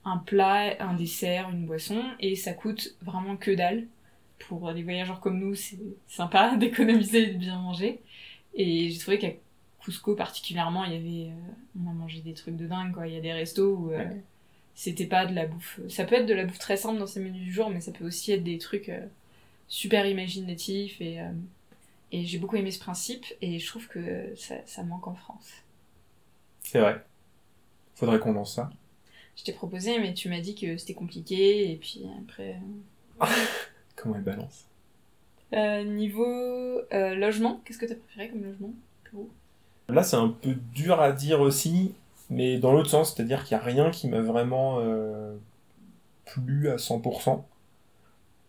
un 0.06 0.18
plat, 0.18 0.76
un 0.80 0.94
dessert, 0.96 1.50
une 1.52 1.66
boisson, 1.66 2.02
et 2.20 2.36
ça 2.36 2.54
coûte 2.54 2.96
vraiment 3.02 3.38
que 3.38 3.52
dalle. 3.52 3.86
Pour 4.40 4.70
les 4.72 4.84
voyageurs 4.84 5.20
comme 5.22 5.40
nous, 5.40 5.56
c'est 5.56 5.80
sympa 6.08 6.56
d'économiser 6.60 7.30
et 7.30 7.34
de 7.34 7.38
bien 7.38 7.60
manger. 7.60 8.02
Et 8.56 8.90
j'ai 8.90 9.00
trouvé 9.00 9.18
qu'à 9.20 9.30
Cusco 9.82 10.16
particulièrement, 10.16 10.84
il 10.86 10.94
y 10.94 10.96
avait, 10.96 11.32
euh, 11.32 11.84
on 11.86 11.90
a 11.90 11.94
mangé 11.94 12.22
des 12.22 12.34
trucs 12.34 12.56
de 12.58 12.68
dingue, 12.68 12.94
quoi. 12.94 13.08
Il 13.08 13.14
y 13.14 13.18
a 13.18 13.22
des 13.22 13.34
restos 13.34 13.76
où 13.76 13.92
euh, 13.92 13.98
Ouais. 13.98 14.22
c'était 14.74 15.06
pas 15.06 15.26
de 15.26 15.34
la 15.36 15.46
bouffe. 15.46 15.80
Ça 15.90 16.06
peut 16.06 16.16
être 16.16 16.26
de 16.26 16.34
la 16.34 16.46
bouffe 16.46 16.60
très 16.60 16.78
simple 16.78 17.00
dans 17.00 17.08
ces 17.08 17.20
menus 17.20 17.44
du 17.44 17.52
jour, 17.54 17.70
mais 17.70 17.82
ça 17.82 17.92
peut 17.92 18.06
aussi 18.06 18.32
être 18.32 18.44
des 18.44 18.58
trucs 18.58 18.90
euh, 18.90 19.06
super 19.68 20.06
imaginatifs 20.08 21.00
et 21.02 21.20
et 22.16 22.26
j'ai 22.26 22.38
beaucoup 22.38 22.56
aimé 22.56 22.72
ce 22.72 22.80
principe 22.80 23.26
et 23.42 23.60
je 23.60 23.68
trouve 23.68 23.88
que 23.88 24.34
ça, 24.38 24.56
ça 24.66 24.84
manque 24.84 25.06
en 25.08 25.16
France. 25.16 25.52
C'est 26.62 26.80
vrai. 26.80 27.04
Faudrait 27.96 28.20
qu'on 28.20 28.32
lance 28.32 28.56
ça. 28.56 28.70
Je 29.36 29.44
t'ai 29.44 29.52
proposé, 29.52 30.00
mais 30.00 30.14
tu 30.14 30.30
m'as 30.30 30.40
dit 30.40 30.56
que 30.56 30.78
c'était 30.78 30.94
compliqué 30.94 31.72
et 31.72 31.76
puis 31.76 32.06
après. 32.24 32.58
Comment 33.98 34.16
elle 34.16 34.24
balance? 34.24 34.66
Euh, 35.54 35.84
niveau 35.84 36.26
euh, 36.26 37.16
logement, 37.16 37.62
qu'est-ce 37.66 37.80
que 37.80 37.86
t'as 37.86 37.96
préféré 37.96 38.30
comme 38.30 38.44
logement? 38.44 38.74
Pérou 39.04 39.30
Là, 39.90 40.02
c'est 40.02 40.16
un 40.16 40.30
peu 40.30 40.56
dur 40.74 41.02
à 41.02 41.12
dire 41.12 41.42
aussi. 41.42 41.96
mais 42.30 42.60
dans 42.60 42.72
l'autre 42.72 42.90
sens, 42.90 43.14
c'est-à-dire 43.14 43.44
qu'il 43.44 43.58
n'y 43.58 43.62
a 43.62 43.66
rien 43.66 43.92
qui 43.92 44.08
m'a 44.08 44.22
vraiment 44.22 44.80
euh, 44.80 45.36
plu 46.26 46.70
à 46.70 46.78
100%. 46.78 47.44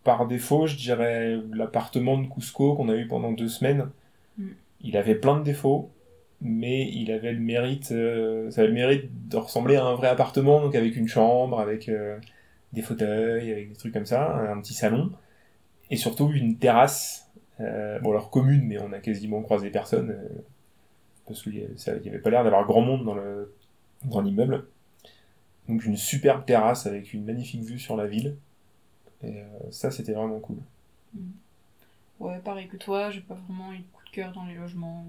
Par 0.06 0.28
défaut, 0.28 0.68
je 0.68 0.76
dirais 0.76 1.36
l'appartement 1.52 2.16
de 2.16 2.28
Cusco 2.28 2.76
qu'on 2.76 2.88
a 2.88 2.94
eu 2.94 3.08
pendant 3.08 3.32
deux 3.32 3.48
semaines. 3.48 3.90
Mm. 4.38 4.50
Il 4.82 4.96
avait 4.96 5.16
plein 5.16 5.36
de 5.36 5.42
défauts, 5.42 5.90
mais 6.40 6.88
il 6.92 7.10
avait 7.10 7.32
le 7.32 7.40
mérite, 7.40 7.90
euh, 7.90 8.48
ça 8.52 8.60
avait 8.60 8.68
le 8.68 8.74
mérite 8.74 9.28
de 9.28 9.36
ressembler 9.36 9.74
à 9.74 9.84
un 9.84 9.96
vrai 9.96 10.06
appartement, 10.06 10.60
donc 10.60 10.76
avec 10.76 10.94
une 10.94 11.08
chambre, 11.08 11.58
avec 11.58 11.88
euh, 11.88 12.20
des 12.72 12.82
fauteuils, 12.82 13.50
avec 13.50 13.70
des 13.70 13.74
trucs 13.74 13.92
comme 13.92 14.06
ça, 14.06 14.36
un 14.36 14.60
petit 14.60 14.74
salon, 14.74 15.10
et 15.90 15.96
surtout 15.96 16.30
une 16.32 16.56
terrasse, 16.56 17.32
euh, 17.58 17.98
bon 17.98 18.12
alors 18.12 18.30
commune, 18.30 18.62
mais 18.64 18.78
on 18.78 18.92
a 18.92 19.00
quasiment 19.00 19.42
croisé 19.42 19.70
personne, 19.70 20.16
parce 21.26 21.42
qu'il 21.42 21.52
n'y 21.52 22.08
avait 22.08 22.20
pas 22.20 22.30
l'air 22.30 22.44
d'avoir 22.44 22.64
grand 22.64 22.82
monde 22.82 23.04
dans 23.04 23.16
le 23.16 23.52
dans 24.04 24.20
l'immeuble. 24.20 24.66
Donc 25.68 25.84
une 25.84 25.96
superbe 25.96 26.44
terrasse 26.44 26.86
avec 26.86 27.12
une 27.12 27.24
magnifique 27.24 27.64
vue 27.64 27.80
sur 27.80 27.96
la 27.96 28.06
ville, 28.06 28.36
et 29.26 29.40
euh, 29.40 29.70
ça 29.70 29.90
c'était 29.90 30.12
vraiment 30.12 30.40
cool. 30.40 30.58
Ouais, 32.20 32.38
pareil 32.40 32.68
que 32.68 32.76
toi, 32.76 33.10
j'ai 33.10 33.20
pas 33.20 33.34
vraiment 33.34 33.72
eu 33.72 33.78
de 33.78 33.84
coup 33.92 34.04
de 34.04 34.10
cœur 34.10 34.32
dans 34.32 34.44
les 34.44 34.54
logements. 34.54 35.04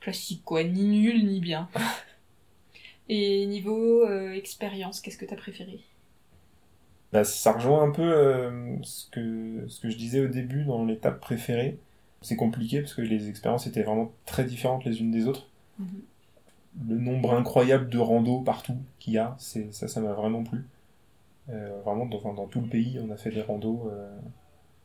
Classique 0.00 0.42
quoi, 0.44 0.64
ni 0.64 0.84
nul 0.84 1.26
ni 1.26 1.40
bien. 1.40 1.68
Et 3.08 3.46
niveau 3.46 4.04
euh, 4.04 4.32
expérience, 4.34 5.00
qu'est-ce 5.00 5.16
que 5.18 5.24
t'as 5.24 5.36
préféré? 5.36 5.80
Bah, 7.12 7.24
ça 7.24 7.52
rejoint 7.52 7.82
un 7.82 7.90
peu 7.90 8.02
euh, 8.02 8.76
ce, 8.82 9.08
que, 9.10 9.64
ce 9.68 9.80
que 9.80 9.88
je 9.88 9.96
disais 9.96 10.20
au 10.20 10.28
début 10.28 10.64
dans 10.64 10.84
l'étape 10.84 11.20
préférée. 11.20 11.78
C'est 12.20 12.36
compliqué 12.36 12.80
parce 12.80 12.94
que 12.94 13.02
les 13.02 13.28
expériences 13.28 13.66
étaient 13.66 13.82
vraiment 13.82 14.12
très 14.26 14.44
différentes 14.44 14.84
les 14.84 15.00
unes 15.00 15.10
des 15.10 15.26
autres. 15.26 15.48
Mhm. 15.78 16.02
Le 16.88 16.96
nombre 16.98 17.34
incroyable 17.34 17.88
de 17.88 17.98
randos 17.98 18.40
partout 18.40 18.76
qu'il 18.98 19.14
y 19.14 19.18
a, 19.18 19.36
ça, 19.38 19.88
ça 19.88 20.00
m'a 20.00 20.12
vraiment 20.12 20.44
plu. 20.44 20.64
Euh, 21.50 21.80
vraiment, 21.84 22.06
dans, 22.06 22.46
tout 22.46 22.60
le 22.60 22.68
pays, 22.68 23.00
on 23.02 23.10
a 23.10 23.16
fait 23.16 23.30
des 23.30 23.42
randos. 23.42 23.90
euh, 23.92 24.16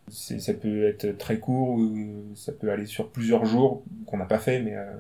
ça 0.10 0.54
peut 0.54 0.86
être 0.88 1.18
très 1.18 1.40
court 1.40 1.70
ou 1.70 2.36
ça 2.36 2.52
peut 2.52 2.72
aller 2.72 2.86
sur 2.86 3.10
plusieurs 3.10 3.46
jours, 3.46 3.84
qu'on 4.06 4.18
n'a 4.18 4.26
pas 4.26 4.40
fait, 4.40 4.62
mais 4.62 4.76
euh, 4.76 4.94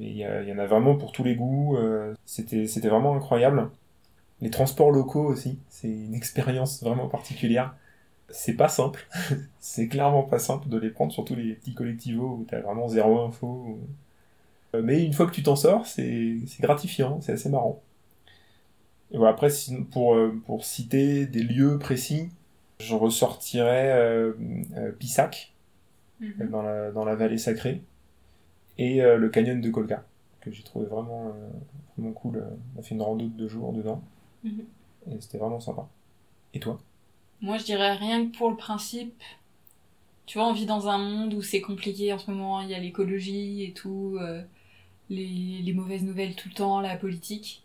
il 0.00 0.16
y, 0.16 0.52
en 0.52 0.58
a 0.58 0.66
vraiment 0.66 0.96
pour 0.96 1.12
tous 1.12 1.24
les 1.24 1.36
goûts. 1.36 1.76
euh, 1.76 2.14
c'était, 2.26 2.66
vraiment 2.88 3.16
incroyable. 3.16 3.70
Les 4.40 4.50
transports 4.50 4.90
locaux 4.90 5.24
aussi, 5.24 5.58
c'est 5.70 5.88
une 5.88 6.14
expérience 6.14 6.82
vraiment 6.82 7.08
particulière. 7.08 7.74
C'est 8.30 8.54
pas 8.54 8.68
simple, 8.68 9.06
c'est 9.60 9.88
clairement 9.88 10.22
pas 10.24 10.38
simple 10.38 10.68
de 10.68 10.78
les 10.78 10.90
prendre, 10.90 11.12
surtout 11.12 11.34
les 11.36 11.54
petits 11.54 11.74
collectivos 11.74 12.38
où 12.40 12.46
t'as 12.48 12.60
vraiment 12.60 12.88
zéro 12.88 13.20
info. 13.20 13.78
Euh, 14.74 14.82
Mais 14.82 15.04
une 15.04 15.12
fois 15.12 15.26
que 15.26 15.32
tu 15.32 15.42
t'en 15.42 15.56
sors, 15.56 15.86
c'est 15.86 16.38
gratifiant, 16.60 17.20
c'est 17.20 17.32
assez 17.32 17.48
marrant. 17.48 17.80
Et 19.14 19.18
voilà, 19.18 19.32
après, 19.32 19.48
pour, 19.92 20.16
euh, 20.16 20.38
pour 20.46 20.66
citer 20.66 21.26
des 21.26 21.42
lieux 21.42 21.78
précis, 21.78 22.30
je 22.80 22.94
ressortirais 22.94 23.92
euh, 23.92 24.34
euh, 24.76 24.92
Pissac, 24.92 25.54
Mhm. 26.20 26.50
dans 26.50 26.62
la, 26.62 26.92
dans 26.92 27.04
la 27.06 27.16
vallée 27.16 27.38
sacrée, 27.38 27.82
et 28.78 29.02
euh, 29.02 29.16
le 29.16 29.28
canyon 29.30 29.60
de 29.60 29.70
Colca, 29.70 30.04
que 30.40 30.50
j'ai 30.52 30.62
trouvé 30.62 30.86
vraiment, 30.86 31.32
vraiment 31.96 32.12
cool. 32.12 32.44
On 32.76 32.80
a 32.80 32.82
fait 32.82 32.94
une 32.94 33.02
rando 33.02 33.26
de 33.26 33.30
deux 33.30 33.48
jours 33.48 33.72
dedans, 33.72 34.02
Mhm. 34.44 34.64
et 35.10 35.20
c'était 35.20 35.38
vraiment 35.38 35.60
sympa. 35.60 35.88
Et 36.54 36.60
toi? 36.60 36.78
Moi, 37.40 37.58
je 37.58 37.64
dirais 37.64 37.94
rien 37.94 38.26
que 38.26 38.36
pour 38.36 38.50
le 38.50 38.56
principe. 38.56 39.22
Tu 40.26 40.38
vois, 40.38 40.48
on 40.48 40.52
vit 40.52 40.66
dans 40.66 40.88
un 40.88 40.98
monde 40.98 41.34
où 41.34 41.42
c'est 41.42 41.60
compliqué 41.60 42.12
en 42.12 42.18
ce 42.18 42.30
moment. 42.30 42.60
Il 42.62 42.70
y 42.70 42.74
a 42.74 42.78
l'écologie 42.78 43.64
et 43.64 43.72
tout, 43.72 44.18
les, 45.10 45.60
les 45.62 45.72
mauvaises 45.72 46.02
nouvelles 46.04 46.34
tout 46.34 46.48
le 46.48 46.54
temps, 46.54 46.80
la 46.80 46.96
politique. 46.96 47.64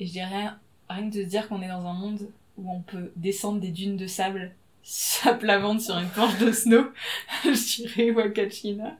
Et 0.00 0.06
je 0.06 0.12
dirais 0.12 0.48
rien, 0.88 1.10
que 1.10 1.16
de 1.16 1.22
se 1.22 1.28
dire 1.28 1.48
qu'on 1.48 1.62
est 1.62 1.68
dans 1.68 1.86
un 1.86 1.94
monde 1.94 2.28
où 2.58 2.70
on 2.70 2.80
peut 2.80 3.12
descendre 3.16 3.60
des 3.60 3.70
dunes 3.70 3.96
de 3.96 4.06
sable 4.06 4.52
ventre 4.82 5.80
sur 5.82 5.98
une 5.98 6.08
planche 6.08 6.38
de 6.38 6.52
snow. 6.52 6.86
je 7.44 7.82
dirais 7.82 8.10
Wakachina. 8.12 8.96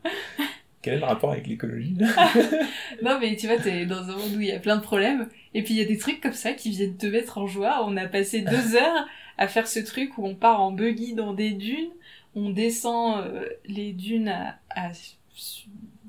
Quel 0.82 0.94
est 0.94 0.98
le 0.98 1.04
rapport 1.04 1.32
avec 1.32 1.46
l'écologie? 1.46 1.96
Non, 3.02 3.18
mais 3.20 3.36
tu 3.36 3.46
vois, 3.46 3.58
t'es 3.58 3.86
dans 3.86 4.02
un 4.08 4.16
monde 4.16 4.34
où 4.36 4.40
il 4.40 4.46
y 4.48 4.52
a 4.52 4.58
plein 4.60 4.76
de 4.76 4.82
problèmes. 4.82 5.28
Et 5.54 5.62
puis 5.62 5.74
il 5.74 5.78
y 5.78 5.82
a 5.82 5.86
des 5.86 5.98
trucs 5.98 6.20
comme 6.20 6.32
ça 6.32 6.52
qui 6.52 6.70
viennent 6.70 6.96
te 6.96 7.06
mettre 7.06 7.38
en 7.38 7.46
joie. 7.46 7.84
On 7.86 7.96
a 7.96 8.06
passé 8.06 8.42
deux 8.42 8.76
heures 8.76 9.06
à 9.38 9.48
faire 9.48 9.66
ce 9.66 9.80
truc 9.80 10.16
où 10.18 10.26
on 10.26 10.34
part 10.34 10.60
en 10.60 10.72
buggy 10.72 11.14
dans 11.14 11.32
des 11.34 11.50
dunes. 11.52 11.90
On 12.34 12.50
descend 12.50 13.24
euh, 13.24 13.48
les 13.66 13.92
dunes 13.92 14.28
à, 14.28 14.58
à- 14.70 14.92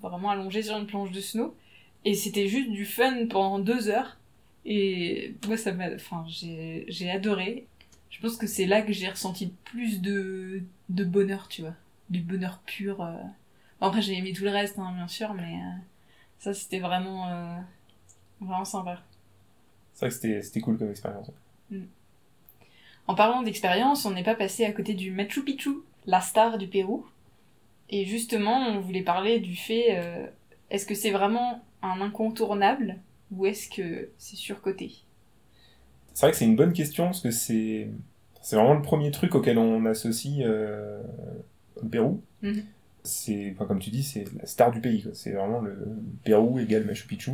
vraiment 0.02 0.30
allongées 0.30 0.62
sur 0.64 0.78
une 0.78 0.86
planche 0.88 1.12
de 1.12 1.22
snow. 1.22 1.56
Et 2.06 2.14
c'était 2.14 2.48
juste 2.48 2.70
du 2.72 2.86
fun 2.86 3.26
pendant 3.30 3.60
deux 3.60 3.90
heures. 3.90 4.18
Et 4.70 5.34
moi, 5.48 5.56
ça 5.56 5.72
m'a, 5.72 5.94
enfin, 5.96 6.26
j'ai, 6.28 7.10
adoré. 7.10 7.66
Je 8.10 8.20
pense 8.20 8.36
que 8.36 8.48
c'est 8.48 8.66
là 8.66 8.82
que 8.82 8.92
j'ai 8.92 9.08
ressenti 9.08 9.46
le 9.46 9.52
plus 9.64 10.02
de, 10.02 10.62
de 10.90 11.04
bonheur, 11.06 11.48
tu 11.48 11.62
vois. 11.62 11.74
Du 12.10 12.20
bonheur 12.20 12.60
pur. 12.66 13.02
euh. 13.02 13.16
Bon, 13.80 13.88
après, 13.88 14.02
j'ai 14.02 14.18
aimé 14.18 14.34
tout 14.34 14.44
le 14.44 14.50
reste, 14.50 14.78
hein, 14.78 14.92
bien 14.94 15.08
sûr, 15.08 15.34
mais 15.34 15.56
euh, 15.56 15.80
ça, 16.40 16.54
c'était 16.54 16.80
vraiment, 16.80 17.30
euh, 17.30 17.58
vraiment 18.42 18.66
sympa. 18.66 19.02
C'est 19.94 20.10
vrai 20.10 20.20
que 20.20 20.42
c'était 20.42 20.62
cool 20.62 20.78
comme 20.78 20.92
expérience. 20.92 21.32
En 23.08 23.16
parlant 23.16 23.44
d'expérience, 23.44 24.04
on 24.06 24.12
n'est 24.12 24.24
pas 24.24 24.36
passé 24.36 24.66
à 24.66 24.74
côté 24.74 24.94
du 24.94 25.12
Machu 25.12 25.44
Picchu, 25.44 25.78
la 26.06 26.20
star 26.20 26.58
du 26.58 26.68
Pérou. 26.68 27.06
Et 27.90 28.06
justement, 28.06 28.68
on 28.68 28.82
voulait 28.82 29.02
parler 29.02 29.40
du 29.40 29.56
fait, 29.56 29.98
euh, 29.98 30.28
est-ce 30.70 30.86
que 30.86 30.94
c'est 30.94 31.12
vraiment 31.12 31.64
un 31.82 32.02
incontournable 32.02 32.98
ou 33.32 33.46
est-ce 33.46 33.70
que 33.70 34.10
c'est 34.18 34.36
surcoté? 34.36 34.92
C'est 36.14 36.26
vrai 36.26 36.32
que 36.32 36.38
c'est 36.38 36.46
une 36.46 36.56
bonne 36.56 36.74
question 36.74 37.06
parce 37.06 37.22
que 37.22 37.32
c'est 37.32 37.90
c'est 38.42 38.56
vraiment 38.56 38.74
le 38.74 38.82
premier 38.82 39.12
truc 39.12 39.36
auquel 39.36 39.58
on 39.58 39.86
associe 39.86 40.40
euh, 40.42 41.02
le 41.82 41.90
Pérou. 41.90 42.22
Mhm. 42.42 42.64
C'est 43.04 43.52
enfin, 43.54 43.66
comme 43.66 43.80
tu 43.80 43.90
dis, 43.90 44.04
c'est 44.04 44.26
la 44.38 44.46
star 44.46 44.72
du 44.72 44.82
pays. 44.82 45.06
C'est 45.14 45.32
vraiment 45.32 45.62
le 45.62 45.78
Pérou 46.24 46.60
égale 46.60 46.86
Machu 46.86 47.08
Picchu. 47.08 47.32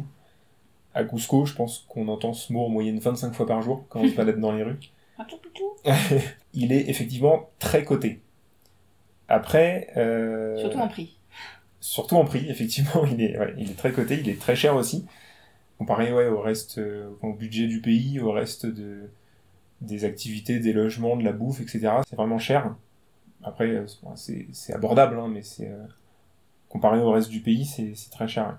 À 0.94 1.04
Cusco, 1.04 1.46
je 1.46 1.54
pense 1.54 1.86
qu'on 1.88 2.08
entend 2.08 2.34
ce 2.34 2.54
mot 2.54 2.66
en 2.66 2.70
moyenne 2.70 3.00
25 3.00 3.34
fois 3.34 3.48
par 3.48 3.62
jour 3.62 3.86
quand 3.90 4.02
on 4.02 4.08
se 4.08 4.16
balade 4.16 4.40
dans 4.40 4.52
les 4.52 4.64
rues. 4.64 4.80
Il 6.54 6.72
est 6.72 6.90
effectivement 6.90 7.50
très 7.60 7.84
coté. 7.84 8.22
Après, 9.28 9.88
euh, 9.98 10.58
Surtout 10.58 10.80
en 10.80 10.88
prix. 10.88 11.18
surtout 11.80 12.16
en 12.18 12.26
prix, 12.26 12.50
effectivement, 12.50 13.06
il 13.12 13.22
est, 13.22 13.38
ouais, 13.38 13.54
il 13.58 13.72
est 13.72 13.76
très 13.76 13.92
coté, 13.92 14.20
il 14.20 14.30
est 14.30 14.40
très 14.40 14.56
cher 14.56 14.76
aussi. 14.76 15.06
Comparé 15.84 16.14
au 16.14 16.40
reste, 16.40 16.78
euh, 16.78 17.10
au 17.22 17.34
budget 17.34 17.68
du 17.68 17.82
pays, 17.82 18.22
au 18.22 18.32
reste 18.32 18.66
de, 18.66 19.10
des 19.82 20.06
activités, 20.06 20.60
des 20.60 20.72
logements, 20.72 21.18
de 21.18 21.26
la 21.26 21.34
bouffe, 21.34 21.60
etc. 21.60 21.90
C'est 22.08 22.16
vraiment 22.16 22.40
cher. 22.40 22.74
Après, 23.44 23.68
euh, 23.68 23.86
c'est 24.16 24.74
abordable, 24.74 25.20
hein, 25.20 25.28
mais 25.28 25.42
euh, 25.60 25.86
comparé 26.70 27.02
au 27.02 27.12
reste 27.12 27.30
du 27.30 27.42
pays, 27.42 27.66
c'est 27.66 28.10
très 28.12 28.30
cher. 28.30 28.58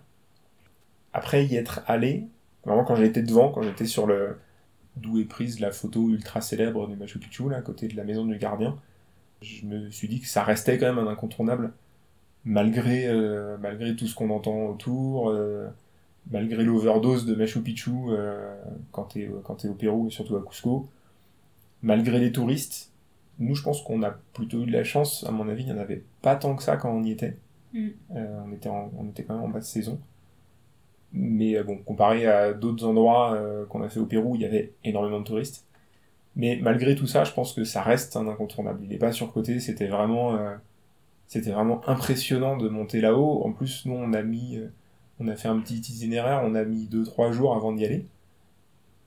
Après 1.14 1.47
y 1.47 1.57
être 1.57 1.81
allé, 1.87 2.28
vraiment 2.62 2.85
quand 2.85 2.97
j'étais 2.97 3.23
devant, 3.23 3.50
quand 3.50 3.62
j'étais 3.62 3.87
sur 3.87 4.07
le 4.07 4.37
d'où 4.97 5.19
est 5.19 5.25
prise 5.25 5.61
la 5.61 5.73
photo 5.73 6.11
ultra 6.11 6.43
célèbre 6.43 6.87
du 6.88 6.95
Machu 6.95 7.19
Picchu, 7.19 7.49
là, 7.49 7.57
à 7.57 7.62
côté 7.62 7.88
de 7.88 7.97
la 7.97 8.04
maison 8.04 8.26
du 8.26 8.37
gardien, 8.37 8.76
je 9.40 9.64
me 9.64 9.88
suis 9.88 10.09
dit 10.09 10.21
que 10.21 10.28
ça 10.28 10.45
restait 10.45 10.76
quand 10.76 10.93
même 10.93 10.99
un 10.99 11.11
incontournable 11.11 11.73
malgré, 12.45 13.07
euh, 13.07 13.57
malgré 13.62 13.97
tout 13.97 14.07
ce 14.07 14.14
qu'on 14.14 14.28
entend 14.28 14.66
autour, 14.66 15.35
malgré 16.31 16.64
l'overdose 16.64 17.26
de 17.26 17.35
Machu 17.35 17.61
Picchu 17.62 17.90
euh, 18.09 18.54
quand 18.93 19.04
t'es 19.04 19.31
quand 19.45 19.57
t'es 19.57 19.69
au 19.69 19.75
Pérou 19.75 20.09
et 20.09 20.11
surtout 20.11 20.37
à 20.37 20.43
Cusco, 20.43 20.88
malgré 21.83 22.19
les 22.19 22.33
touristes, 22.33 22.93
nous 23.38 23.54
je 23.54 23.62
pense 23.62 23.83
qu'on 23.83 24.02
a 24.02 24.11
plutôt 24.33 24.62
eu 24.62 24.66
de 24.66 24.73
la 24.73 24.85
chance, 24.85 25.25
à 25.28 25.31
mon 25.33 25.49
avis 25.49 25.64
il 25.64 25.66
n'y 25.66 25.73
en 25.73 25.78
avait 25.78 26.02
pas 26.23 26.37
tant 26.37 26.57
que 26.57 26.62
ça 26.62 26.76
quand 26.76 26.90
on 26.90 27.02
y 27.02 27.11
était. 27.12 27.37
Mm. 27.73 27.88
Euh, 28.16 28.40
on, 28.47 28.52
était 28.52 28.69
en- 28.69 28.90
on 28.99 29.09
était 29.09 29.25
quand 29.25 29.35
même 29.35 29.45
en 29.45 29.49
basse 29.49 29.69
saison. 29.69 29.99
Mais 31.12 31.57
euh, 31.57 31.62
bon, 31.64 31.78
comparé 31.78 32.26
à 32.26 32.52
d'autres 32.52 32.85
endroits 32.87 33.35
euh, 33.35 33.66
qu'on 33.66 33.83
a 33.83 33.88
fait 33.88 34.00
au 34.00 34.07
Pérou, 34.07 34.35
il 34.35 34.43
y 34.43 34.45
avait 34.45 34.73
énormément 34.85 35.21
de 35.21 35.25
touristes. 35.25 35.64
Mais 36.37 36.59
malgré 36.62 36.97
tout 36.97 37.07
ça, 37.07 37.25
je 37.25 37.33
pense 37.33 37.52
que 37.52 37.64
ça 37.64 37.83
reste 37.83 38.16
un 38.16 38.26
incontournable. 38.28 38.81
Il 38.83 38.88
n'est 38.88 38.99
pas 38.99 39.12
surcoté, 39.12 39.61
c'était 39.61 39.87
vraiment, 39.87 40.37
c'était 41.28 41.52
vraiment 41.52 41.88
impressionnant 41.88 42.57
de 42.57 42.69
monter 42.69 43.00
là-haut. 43.00 43.45
En 43.45 43.52
plus, 43.52 43.87
nous, 43.87 43.95
on 43.95 44.12
a 44.12 44.23
mis, 44.23 44.59
on 45.21 45.28
a 45.28 45.37
fait 45.37 45.49
un 45.49 45.59
petit 45.61 45.76
itinéraire, 45.76 46.42
on 46.44 46.54
a 46.54 46.64
mis 46.64 46.87
2-3 46.88 47.33
jours 47.33 47.56
avant 47.56 47.73
d'y 47.73 47.85
aller. 47.85 48.06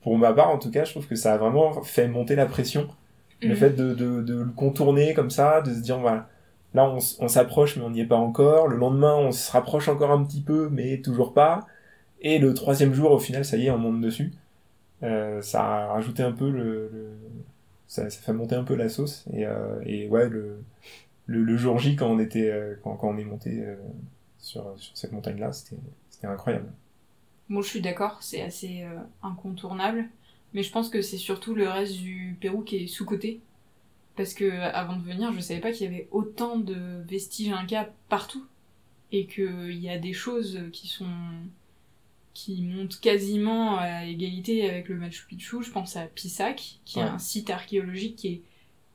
Pour 0.02 0.16
ma 0.16 0.32
part, 0.32 0.50
en 0.50 0.58
tout 0.58 0.70
cas, 0.70 0.84
je 0.84 0.92
trouve 0.92 1.06
que 1.06 1.16
ça 1.16 1.34
a 1.34 1.38
vraiment 1.38 1.82
fait 1.82 2.08
monter 2.08 2.36
la 2.36 2.46
pression. 2.46 2.88
Le 3.46 3.54
Mhm. 3.54 3.56
fait 3.56 3.70
de, 3.70 3.94
de, 3.94 4.22
de 4.22 4.34
le 4.42 4.50
contourner 4.50 5.14
comme 5.14 5.30
ça, 5.30 5.60
de 5.62 5.72
se 5.74 5.80
dire, 5.80 5.98
voilà, 5.98 6.28
là, 6.74 6.88
on, 7.20 7.28
s'approche, 7.28 7.76
mais 7.76 7.82
on 7.84 7.90
n'y 7.90 8.00
est 8.00 8.06
pas 8.06 8.16
encore. 8.16 8.68
Le 8.68 8.76
lendemain, 8.76 9.14
on 9.16 9.32
se 9.32 9.50
rapproche 9.52 9.88
encore 9.88 10.10
un 10.10 10.24
petit 10.24 10.40
peu, 10.42 10.68
mais 10.70 10.98
toujours 11.00 11.34
pas. 11.34 11.66
Et 12.22 12.38
le 12.38 12.54
troisième 12.54 12.94
jour, 12.94 13.12
au 13.12 13.18
final, 13.18 13.44
ça 13.44 13.56
y 13.58 13.66
est, 13.66 13.70
on 13.70 13.78
monte 13.78 14.00
dessus. 14.00 14.32
Euh, 15.02 15.42
ça 15.42 15.64
a 15.64 15.86
rajouté 15.94 16.22
un 16.24 16.32
peu 16.32 16.50
le, 16.50 16.90
le- 16.92 17.18
ça, 17.88 18.10
ça 18.10 18.20
fait 18.20 18.32
monter 18.32 18.54
un 18.56 18.64
peu 18.64 18.74
la 18.76 18.88
sauce 18.88 19.24
et, 19.32 19.46
euh, 19.46 19.80
et 19.86 20.08
ouais 20.08 20.28
le, 20.28 20.62
le 21.26 21.44
le 21.44 21.56
jour 21.58 21.78
J 21.78 21.96
quand 21.96 22.08
on 22.08 22.18
était 22.20 22.50
euh, 22.50 22.76
quand, 22.84 22.96
quand 22.96 23.08
on 23.10 23.18
est 23.18 23.24
monté 23.24 23.64
sur 24.48 24.74
sur 24.78 24.96
cette 24.96 25.12
montagne 25.12 25.38
là 25.38 25.52
c'était 25.52 25.76
incroyable 26.26 26.72
Moi, 27.48 27.62
je 27.62 27.68
suis 27.68 27.80
d'accord, 27.80 28.22
c'est 28.22 28.42
assez 28.42 28.82
euh, 28.82 28.98
incontournable. 29.22 30.08
Mais 30.54 30.62
je 30.62 30.72
pense 30.72 30.88
que 30.88 31.02
c'est 31.02 31.18
surtout 31.18 31.54
le 31.54 31.68
reste 31.68 31.98
du 31.98 32.36
Pérou 32.40 32.62
qui 32.62 32.76
est 32.76 32.86
sous-coté. 32.86 33.40
Parce 34.16 34.34
que 34.34 34.50
avant 34.50 34.96
de 34.96 35.02
venir, 35.02 35.32
je 35.32 35.40
savais 35.40 35.60
pas 35.60 35.70
qu'il 35.70 35.84
y 35.84 35.94
avait 35.94 36.08
autant 36.10 36.58
de 36.58 37.02
vestiges 37.06 37.52
incas 37.52 37.88
partout. 38.08 38.44
Et 39.12 39.26
qu'il 39.26 39.78
y 39.78 39.88
a 39.88 39.98
des 39.98 40.12
choses 40.12 40.58
qui 40.72 40.88
sont. 40.88 41.06
qui 42.34 42.62
montent 42.62 42.98
quasiment 43.00 43.78
à 43.78 44.04
égalité 44.04 44.68
avec 44.68 44.88
le 44.88 44.96
Machu 44.96 45.26
Picchu. 45.26 45.62
Je 45.62 45.70
pense 45.70 45.96
à 45.96 46.06
Pisac, 46.06 46.80
qui 46.84 46.98
est 46.98 47.02
un 47.02 47.18
site 47.18 47.50
archéologique 47.50 48.16
qui 48.16 48.28
est 48.28 48.42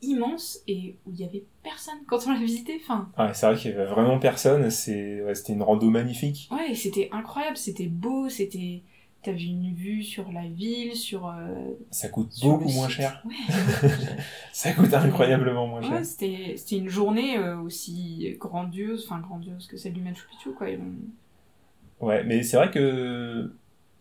immense 0.04 0.60
et 0.68 0.96
où 1.06 1.12
il 1.12 1.20
y 1.20 1.24
avait 1.24 1.44
personne 1.64 1.96
quand 2.08 2.20
on 2.28 2.32
l'a 2.32 2.40
visité. 2.40 2.80
Enfin, 2.82 3.10
Ouais, 3.18 3.34
c'est 3.34 3.46
vrai 3.48 3.56
qu'il 3.56 3.72
y 3.72 3.74
avait 3.74 3.86
vraiment 3.86 4.20
personne. 4.20 4.70
C'est, 4.70 5.22
ouais, 5.24 5.36
c'était 5.36 5.54
une 5.54 5.64
rando 5.64 5.90
magnifique. 5.90 6.50
Ouais, 6.52 6.72
et 6.72 6.76
c'était 6.76 7.10
incroyable, 7.12 7.58
c'était 7.58 7.88
beau, 7.88 8.30
c'était. 8.30 8.82
T'avais 9.24 9.44
une 9.46 9.74
vue 9.74 10.04
sur 10.04 10.30
la 10.34 10.46
ville, 10.48 10.96
sur. 10.98 11.28
euh, 11.28 11.56
Ça 11.92 12.10
coûte 12.10 12.34
sur 12.34 12.50
beaucoup 12.58 12.70
moins 12.70 12.88
site. 12.90 12.98
cher. 12.98 13.24
Ouais, 13.26 13.56
Ça 14.52 14.74
coûte 14.74 14.94
incroyablement 14.94 15.66
moins 15.68 15.82
cher. 15.82 15.92
ouais 15.94 16.04
c'était 16.04 16.56
c'était 16.58 16.78
une 16.78 16.90
journée 16.90 17.38
euh, 17.38 17.58
aussi 17.62 18.36
grandiose, 18.40 19.06
enfin 19.10 19.22
grandiose 19.22 19.68
que 19.68 19.78
celle 19.78 19.94
du 19.94 20.02
Machu 20.02 20.28
Picchu, 20.30 20.52
quoi. 20.54 20.70
Et 20.70 20.78
on- 20.78 22.06
Ouais, 22.06 22.24
mais 22.26 22.44
c'est 22.44 22.58
vrai 22.58 22.70
que 22.70 23.54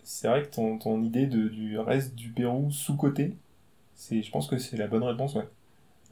c'est 0.03 0.27
vrai 0.29 0.43
que 0.43 0.49
ton, 0.53 0.79
ton 0.79 1.03
idée 1.03 1.27
de, 1.27 1.49
du 1.49 1.79
reste 1.79 2.15
du 2.17 2.31
Pérou 2.31 2.71
sous-côté, 2.73 3.37
c'est, 3.95 4.23
je 4.23 4.31
pense 4.33 4.49
que 4.49 4.59
c'est 4.59 4.77
la 4.77 4.89
bonne 4.89 5.05
réponse, 5.05 5.35
ouais. 5.37 5.49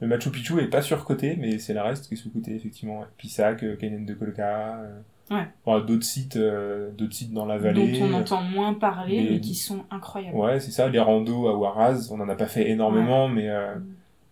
Le 0.01 0.07
Machu 0.07 0.31
Picchu 0.31 0.59
est 0.59 0.67
pas 0.67 0.81
surcoté, 0.81 1.35
mais 1.37 1.59
c'est 1.59 1.73
la 1.73 1.83
reste 1.83 2.07
qui 2.07 2.15
est 2.15 2.17
sous-côté, 2.17 2.55
effectivement. 2.55 3.01
Ouais. 3.01 3.05
Pisac, 3.17 3.63
euh, 3.63 3.75
Canyon 3.75 4.03
de 4.05 4.13
Colca, 4.15 4.79
euh, 4.79 4.99
Ouais. 5.29 5.81
d'autres 5.81 6.03
sites, 6.03 6.35
euh, 6.37 6.91
d'autres 6.91 7.13
sites 7.13 7.31
dans 7.33 7.45
la 7.45 7.57
vallée. 7.59 7.99
dont 7.99 8.05
on 8.07 8.13
entend 8.13 8.41
moins 8.41 8.73
parler, 8.73 9.21
les- 9.23 9.29
mais 9.35 9.39
qui 9.41 9.53
sont 9.55 9.85
incroyables. 9.91 10.35
Ouais, 10.35 10.59
c'est 10.59 10.71
ça, 10.71 10.89
les 10.89 10.99
randos 10.99 11.47
à 11.47 11.53
Huaraz, 11.53 12.09
on 12.11 12.19
en 12.19 12.27
a 12.29 12.35
pas 12.35 12.47
fait 12.47 12.69
énormément, 12.69 13.27
mais, 13.29 13.47
euh, 13.49 13.75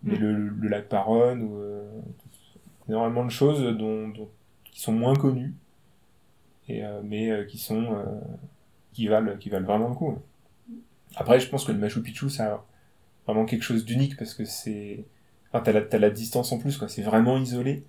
mais 0.02 0.16
Mm. 0.16 0.20
le, 0.20 0.48
le 0.48 0.68
lac 0.68 0.88
Paronne, 0.88 1.42
ou, 1.42 1.56
euh, 1.60 1.88
énormément 2.88 3.24
de 3.24 3.30
choses 3.30 3.62
dont, 3.78 4.08
dont- 4.08 4.28
qui 4.64 4.80
sont 4.80 4.92
moins 4.92 5.14
connues, 5.14 5.54
et, 6.68 6.84
euh, 6.84 7.00
mais 7.04 7.46
qui 7.48 7.58
sont, 7.58 7.86
qui 8.92 9.06
valent, 9.06 9.36
qui 9.38 9.48
valent 9.50 9.66
vraiment 9.66 9.88
le 9.88 9.94
coup. 9.94 10.18
Après, 11.16 11.38
je 11.40 11.48
pense 11.48 11.64
que 11.64 11.70
le 11.72 11.78
Machu 11.78 12.02
Picchu, 12.02 12.28
ça 12.28 12.54
a 12.54 12.64
vraiment 13.26 13.44
quelque 13.44 13.62
chose 13.62 13.84
d'unique 13.84 14.16
parce 14.16 14.34
que 14.34 14.44
c'est, 14.44 15.04
enfin, 15.52 15.62
t'as 15.62 15.98
la, 15.98 16.10
distance 16.10 16.52
en 16.52 16.58
plus, 16.58 16.76
quoi. 16.76 16.88
C'est 16.88 17.02
vraiment 17.02 17.38
isolé. 17.38 17.84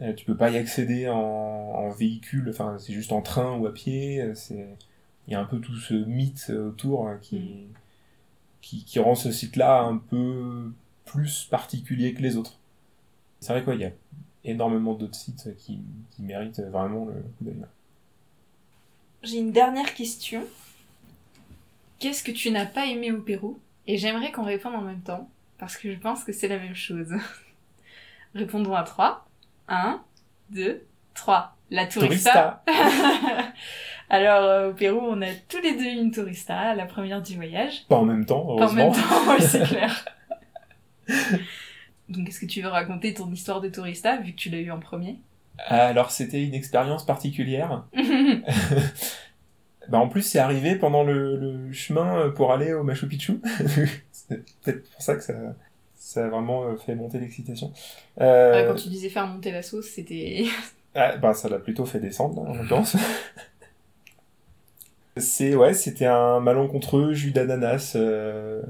Euh, 0.00 0.12
tu 0.14 0.24
peux 0.24 0.36
pas 0.36 0.50
y 0.50 0.56
accéder 0.56 1.08
en, 1.08 1.90
véhicule, 1.90 2.48
enfin, 2.48 2.76
c'est 2.78 2.92
juste 2.92 3.12
en 3.12 3.22
train 3.22 3.58
ou 3.58 3.66
à 3.66 3.72
pied. 3.74 4.22
euh, 4.22 4.34
C'est, 4.34 4.68
il 5.28 5.32
y 5.32 5.36
a 5.36 5.40
un 5.40 5.44
peu 5.44 5.60
tout 5.60 5.76
ce 5.76 5.94
mythe 5.94 6.46
euh, 6.50 6.68
autour 6.68 7.08
qui, 7.20 7.66
qui, 8.60 8.84
qui 8.84 8.98
rend 8.98 9.14
ce 9.14 9.30
site-là 9.30 9.82
un 9.82 9.98
peu 9.98 10.72
plus 11.04 11.46
particulier 11.50 12.14
que 12.14 12.22
les 12.22 12.36
autres. 12.36 12.58
C'est 13.40 13.52
vrai 13.52 13.62
quoi, 13.62 13.74
il 13.74 13.82
y 13.82 13.84
a 13.84 13.92
énormément 14.44 14.94
d'autres 14.94 15.16
sites 15.16 15.54
qui, 15.58 15.80
qui 16.10 16.22
méritent 16.22 16.60
vraiment 16.60 17.06
le 17.06 17.14
coup 17.14 17.44
d'œil. 17.44 17.64
J'ai 19.22 19.38
une 19.38 19.52
dernière 19.52 19.94
question. 19.94 20.44
Qu'est-ce 21.98 22.24
que 22.24 22.32
tu 22.32 22.50
n'as 22.50 22.66
pas 22.66 22.86
aimé 22.86 23.12
au 23.12 23.20
Pérou? 23.20 23.60
Et 23.86 23.96
j'aimerais 23.96 24.32
qu'on 24.32 24.44
réponde 24.44 24.74
en 24.74 24.80
même 24.80 25.00
temps, 25.00 25.28
parce 25.62 25.76
que 25.76 25.92
je 25.92 25.96
pense 25.96 26.24
que 26.24 26.32
c'est 26.32 26.48
la 26.48 26.58
même 26.58 26.74
chose. 26.74 27.14
Répondons 28.34 28.74
à 28.74 28.82
trois. 28.82 29.28
Un, 29.68 30.02
deux, 30.50 30.84
trois. 31.14 31.56
La 31.70 31.86
tourista. 31.86 32.64
Alors, 34.10 34.42
euh, 34.42 34.70
au 34.70 34.74
Pérou, 34.74 34.98
on 35.00 35.22
a 35.22 35.32
tous 35.48 35.60
les 35.62 35.76
deux 35.76 35.84
une 36.02 36.10
tourista, 36.10 36.74
la 36.74 36.84
première 36.84 37.22
du 37.22 37.36
voyage. 37.36 37.86
Pas 37.88 37.94
en 37.94 38.04
même 38.04 38.26
temps, 38.26 38.40
Pas 38.44 38.52
en 38.54 38.58
heureusement. 38.58 38.90
même 38.90 39.00
temps, 39.00 39.30
oui, 39.30 39.36
c'est 39.40 39.62
clair. 39.68 40.04
Donc, 42.08 42.28
est-ce 42.28 42.40
que 42.40 42.46
tu 42.46 42.60
veux 42.60 42.68
raconter 42.68 43.14
ton 43.14 43.30
histoire 43.30 43.60
de 43.60 43.68
tourista, 43.68 44.16
vu 44.16 44.32
que 44.32 44.36
tu 44.38 44.50
l'as 44.50 44.58
eu 44.58 44.72
en 44.72 44.80
premier? 44.80 45.20
Alors, 45.58 46.10
c'était 46.10 46.42
une 46.42 46.54
expérience 46.54 47.06
particulière. 47.06 47.84
Bah, 49.88 49.98
en 49.98 50.08
plus, 50.08 50.22
c'est 50.22 50.38
arrivé 50.38 50.76
pendant 50.76 51.02
le, 51.04 51.36
le 51.36 51.72
chemin 51.72 52.30
pour 52.30 52.52
aller 52.52 52.72
au 52.72 52.82
Machu 52.84 53.06
Picchu. 53.08 53.40
c'est 54.12 54.42
peut-être 54.62 54.90
pour 54.90 55.02
ça 55.02 55.16
que 55.16 55.22
ça, 55.22 55.34
ça 55.94 56.26
a 56.26 56.28
vraiment 56.28 56.64
euh, 56.64 56.76
fait 56.76 56.94
monter 56.94 57.18
l'excitation. 57.18 57.72
Euh, 58.20 58.62
Ouais, 58.62 58.68
Quand 58.68 58.74
tu 58.76 58.88
disais 58.88 59.08
faire 59.08 59.26
monter 59.26 59.50
la 59.50 59.62
sauce, 59.62 59.86
c'était... 59.88 60.44
Ah, 60.94 61.16
bah, 61.16 61.32
ça 61.32 61.48
l'a 61.48 61.58
plutôt 61.58 61.86
fait 61.86 62.00
descendre, 62.00 62.44
là, 62.44 62.50
en 62.50 62.54
l'occurrence. 62.54 62.96
C'est, 65.16 65.54
ouais, 65.54 65.74
c'était 65.74 66.06
un 66.06 66.40
malencontreux 66.40 67.12
jus 67.12 67.32
d'ananas, 67.32 67.92
euh, 67.96 68.62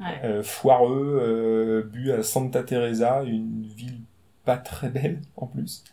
Ouais. 0.00 0.18
euh, 0.24 0.42
foireux, 0.42 1.18
euh, 1.22 1.82
bu 1.82 2.10
à 2.12 2.22
Santa 2.22 2.62
Teresa, 2.62 3.22
une 3.24 3.64
ville 3.66 4.00
pas 4.44 4.56
très 4.56 4.88
belle, 4.88 5.20
en 5.36 5.46
plus. 5.46 5.84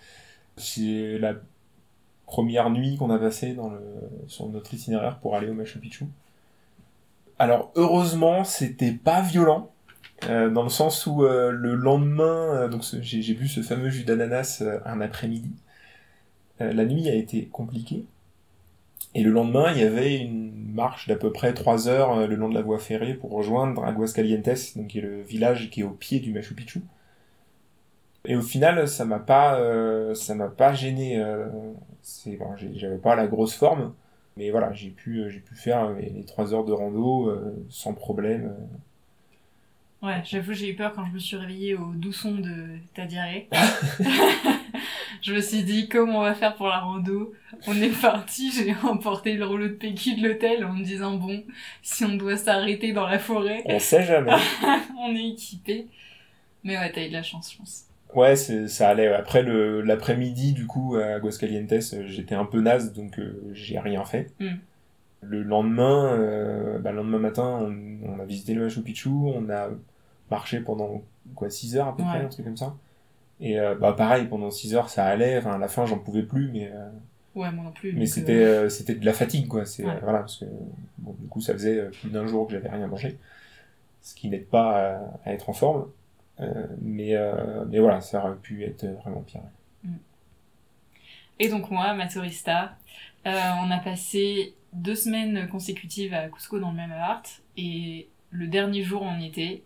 C'est 0.58 1.17
la 1.19 1.36
première 2.28 2.70
nuit 2.70 2.98
qu'on 2.98 3.10
a 3.10 3.18
passée 3.18 3.54
dans 3.54 3.72
sur 4.28 4.48
notre 4.50 4.74
itinéraire 4.74 5.18
pour 5.20 5.36
aller 5.36 5.50
au 5.50 5.54
Machu 5.54 5.80
Picchu. 5.80 6.06
Alors, 7.40 7.72
heureusement, 7.76 8.44
c'était 8.44 8.92
pas 8.92 9.22
violent. 9.22 9.72
Euh, 10.28 10.50
dans 10.50 10.63
le 10.63 10.70
sens 10.70 11.06
où 11.06 11.24
euh, 11.24 11.52
le 11.52 11.76
lendemain, 11.76 12.56
euh, 12.56 12.68
donc 12.68 12.84
j'ai 13.02 13.34
bu 13.36 13.48
ce 13.48 13.62
fameux 13.62 13.90
jus 13.90 14.04
d'ananas 14.04 14.63
un 14.86 15.02
après-midi. 15.02 15.52
La 16.60 16.86
nuit 16.86 17.08
a 17.08 17.13
été 17.13 17.46
compliquée. 17.46 18.06
Et 19.13 19.22
le 19.22 19.30
lendemain, 19.30 19.72
il 19.74 19.80
y 19.80 19.84
avait 19.84 20.18
une 20.18 20.74
marche 20.74 21.08
d'à 21.08 21.16
peu 21.16 21.32
près 21.32 21.54
3 21.54 21.88
heures 21.88 22.28
le 22.28 22.36
long 22.36 22.50
de 22.50 22.56
la 22.56 22.63
voie 22.63 22.80
ferrée 22.80 23.13
pour 23.13 23.32
rejoindre 23.32 23.86
Aguascalientes, 23.86 24.76
donc 24.76 24.88
qui 24.88 24.98
est 24.98 25.02
le 25.02 25.22
village 25.22 25.70
qui 25.70 25.82
est 25.82 25.84
au 25.84 25.92
pied 25.92 26.20
du 26.20 26.34
Machu 26.34 26.56
Picchu. 26.56 26.82
Et 28.28 28.36
au 28.36 28.42
final, 28.44 28.88
ça 28.88 29.06
m'a 29.06 29.20
pas, 29.20 29.60
euh, 29.60 30.13
ça 30.13 30.36
m'a 30.36 30.50
pas 30.50 30.74
gêné. 30.74 31.20
euh, 31.20 31.48
c'est 32.02 32.36
bon, 32.38 32.56
j'ai- 32.58 32.74
j'avais 32.78 32.98
pas 33.00 33.16
la 33.16 33.28
grosse 33.28 33.56
forme, 33.56 33.94
mais 34.38 34.52
voilà, 34.52 34.72
j'ai 34.74 34.90
pu, 34.92 35.20
euh, 35.22 35.30
j'ai 35.30 35.40
pu 35.40 35.56
faire 35.56 35.92
les, 35.94 36.24
3 36.26 36.54
heures 36.54 36.66
de 36.66 36.74
rando 36.74 37.32
sans 37.70 37.94
problème. 37.94 38.56
Ouais, 40.04 40.22
j'avoue, 40.26 40.54
j'ai 40.54 40.70
eu 40.70 40.76
peur 40.76 40.94
quand 40.94 41.06
je 41.08 41.12
me 41.12 41.18
suis 41.20 41.36
réveillée 41.38 41.76
au 41.76 41.92
doux 41.94 42.13
son 42.13 42.36
de 42.36 42.78
ta 42.94 43.06
diarrhée. 43.08 43.50
je 45.24 45.34
me 45.34 45.42
suis 45.42 45.63
dit, 45.63 45.90
comment 45.90 46.20
on 46.20 46.22
va 46.24 46.36
faire 46.36 46.56
pour 46.56 46.68
la 46.68 46.80
rando? 46.80 47.34
On 47.66 47.76
est 47.82 47.90
parti, 48.02 48.52
j'ai 48.56 48.76
emporté 48.84 49.34
le 49.34 49.46
rouleau 49.46 49.68
de 49.68 49.74
PQ 49.74 50.16
de 50.16 50.28
l'hôtel 50.28 50.66
en 50.66 50.74
me 50.74 50.84
disant, 50.84 51.16
bon, 51.16 51.44
si 51.82 52.06
on 52.06 52.16
doit 52.16 52.38
s'arrêter 52.38 52.94
dans 52.94 53.08
la 53.08 53.18
forêt, 53.20 53.63
On 53.66 53.80
sait 53.80 54.04
jamais. 54.04 54.34
on 55.00 55.16
est 55.16 55.30
équipé. 55.30 55.88
Mais 56.63 56.78
ouais, 56.78 56.92
t'as 56.92 57.06
eu 57.06 57.10
de 57.10 57.13
la 57.13 57.24
chance, 57.24 57.52
je 57.54 57.58
pense. 57.60 57.87
Ouais, 58.15 58.36
c'est- 58.36 58.67
ça 58.67 58.89
allait. 58.89 59.13
Après 59.13 59.43
le 59.43 59.82
l'après-midi, 59.82 60.54
du 60.54 60.65
coup, 60.65 60.96
à 60.96 61.15
Aguascalientes, 61.15 61.72
euh, 61.93 62.08
j'étais 62.08 62.36
un 62.36 62.46
peu 62.46 62.62
naze, 62.62 62.93
donc 62.93 63.20
euh, 63.20 63.39
j'ai 63.54 63.80
rien 63.80 64.04
fait. 64.06 64.32
Mm. 64.39 64.48
Le 65.22 65.43
lendemain, 65.43 66.13
euh, 66.13 66.80
bah, 66.80 66.91
le 66.91 66.98
lendemain 66.98 67.20
matin, 67.20 67.60
on, 67.62 68.10
on 68.15 68.20
a 68.20 68.26
visité 68.26 68.54
le 68.54 68.63
Machu 68.63 68.82
Picchu, 68.82 69.10
on 69.10 69.50
a 69.50 69.70
marché 70.32 70.60
pendant 70.60 71.02
quoi 71.36 71.50
6 71.50 71.76
heures 71.76 71.88
à 71.88 71.96
peu 71.96 72.04
près, 72.04 72.20
un 72.22 72.28
truc 72.30 72.46
comme 72.46 72.58
ça. 72.58 72.76
Et 73.39 73.60
euh, 73.60 73.76
bah 73.76 73.93
pareil, 73.93 74.26
pendant 74.26 74.50
6 74.52 74.74
heures, 74.76 74.89
ça 74.89 75.06
allait. 75.06 75.38
Enfin, 75.38 75.54
à 75.54 75.58
la 75.58 75.67
fin, 75.67 75.86
j'en 75.86 76.00
pouvais 76.00 76.24
plus, 76.24 76.50
mais 76.52 76.72
euh, 76.74 76.89
Ouais, 77.36 77.52
moi 77.52 77.65
non 77.65 77.72
plus. 77.72 77.93
mais 77.93 78.06
c'était 78.08 78.34
euh, 78.43 78.63
euh, 78.65 78.70
c'était 78.70 78.96
de 78.96 79.06
la 79.06 79.13
fatigue, 79.13 79.48
quoi. 79.48 79.65
C'est 79.65 79.86
Ouais. 79.86 80.00
voilà, 80.02 80.20
parce 80.20 80.38
que 80.38 80.46
bon, 81.00 81.13
du 81.20 81.28
coup, 81.28 81.41
ça 81.41 81.54
faisait 81.54 81.84
plus 82.02 82.10
d'un 82.10 82.26
jour 82.26 82.48
que 82.48 82.54
j'avais 82.54 82.70
rien 82.70 82.88
mangé, 82.88 83.17
ce 84.02 84.15
qui 84.15 84.30
n'aide 84.30 84.48
pas 84.48 84.96
à, 84.96 85.00
à 85.26 85.34
être 85.34 85.50
en 85.50 85.54
forme. 85.54 85.86
Euh, 86.39 86.67
mais 86.82 87.15
euh, 87.15 87.65
mais 87.67 87.80
voilà, 87.80 88.02
ça 88.02 88.23
aurait 88.23 88.38
pu 88.38 88.63
être 88.63 88.86
vraiment 89.02 89.21
pire. 89.21 89.41
Et 91.39 91.50
donc 91.50 91.69
moi, 91.69 91.93
ma 91.93 92.08
tourista, 92.08 92.78
euh, 93.28 93.32
on 93.62 93.69
a 93.69 93.78
passé 93.78 94.56
deux 94.73 94.95
semaines 94.95 95.47
consécutives 95.50 96.13
à 96.13 96.30
Cusco 96.30 96.60
dans 96.60 96.71
le 96.71 96.78
même 96.78 96.91
appart. 96.91 97.43
Et 97.58 98.08
le 98.32 98.47
dernier 98.47 98.84
jour 98.84 99.02
on 99.04 99.19
était, 99.21 99.63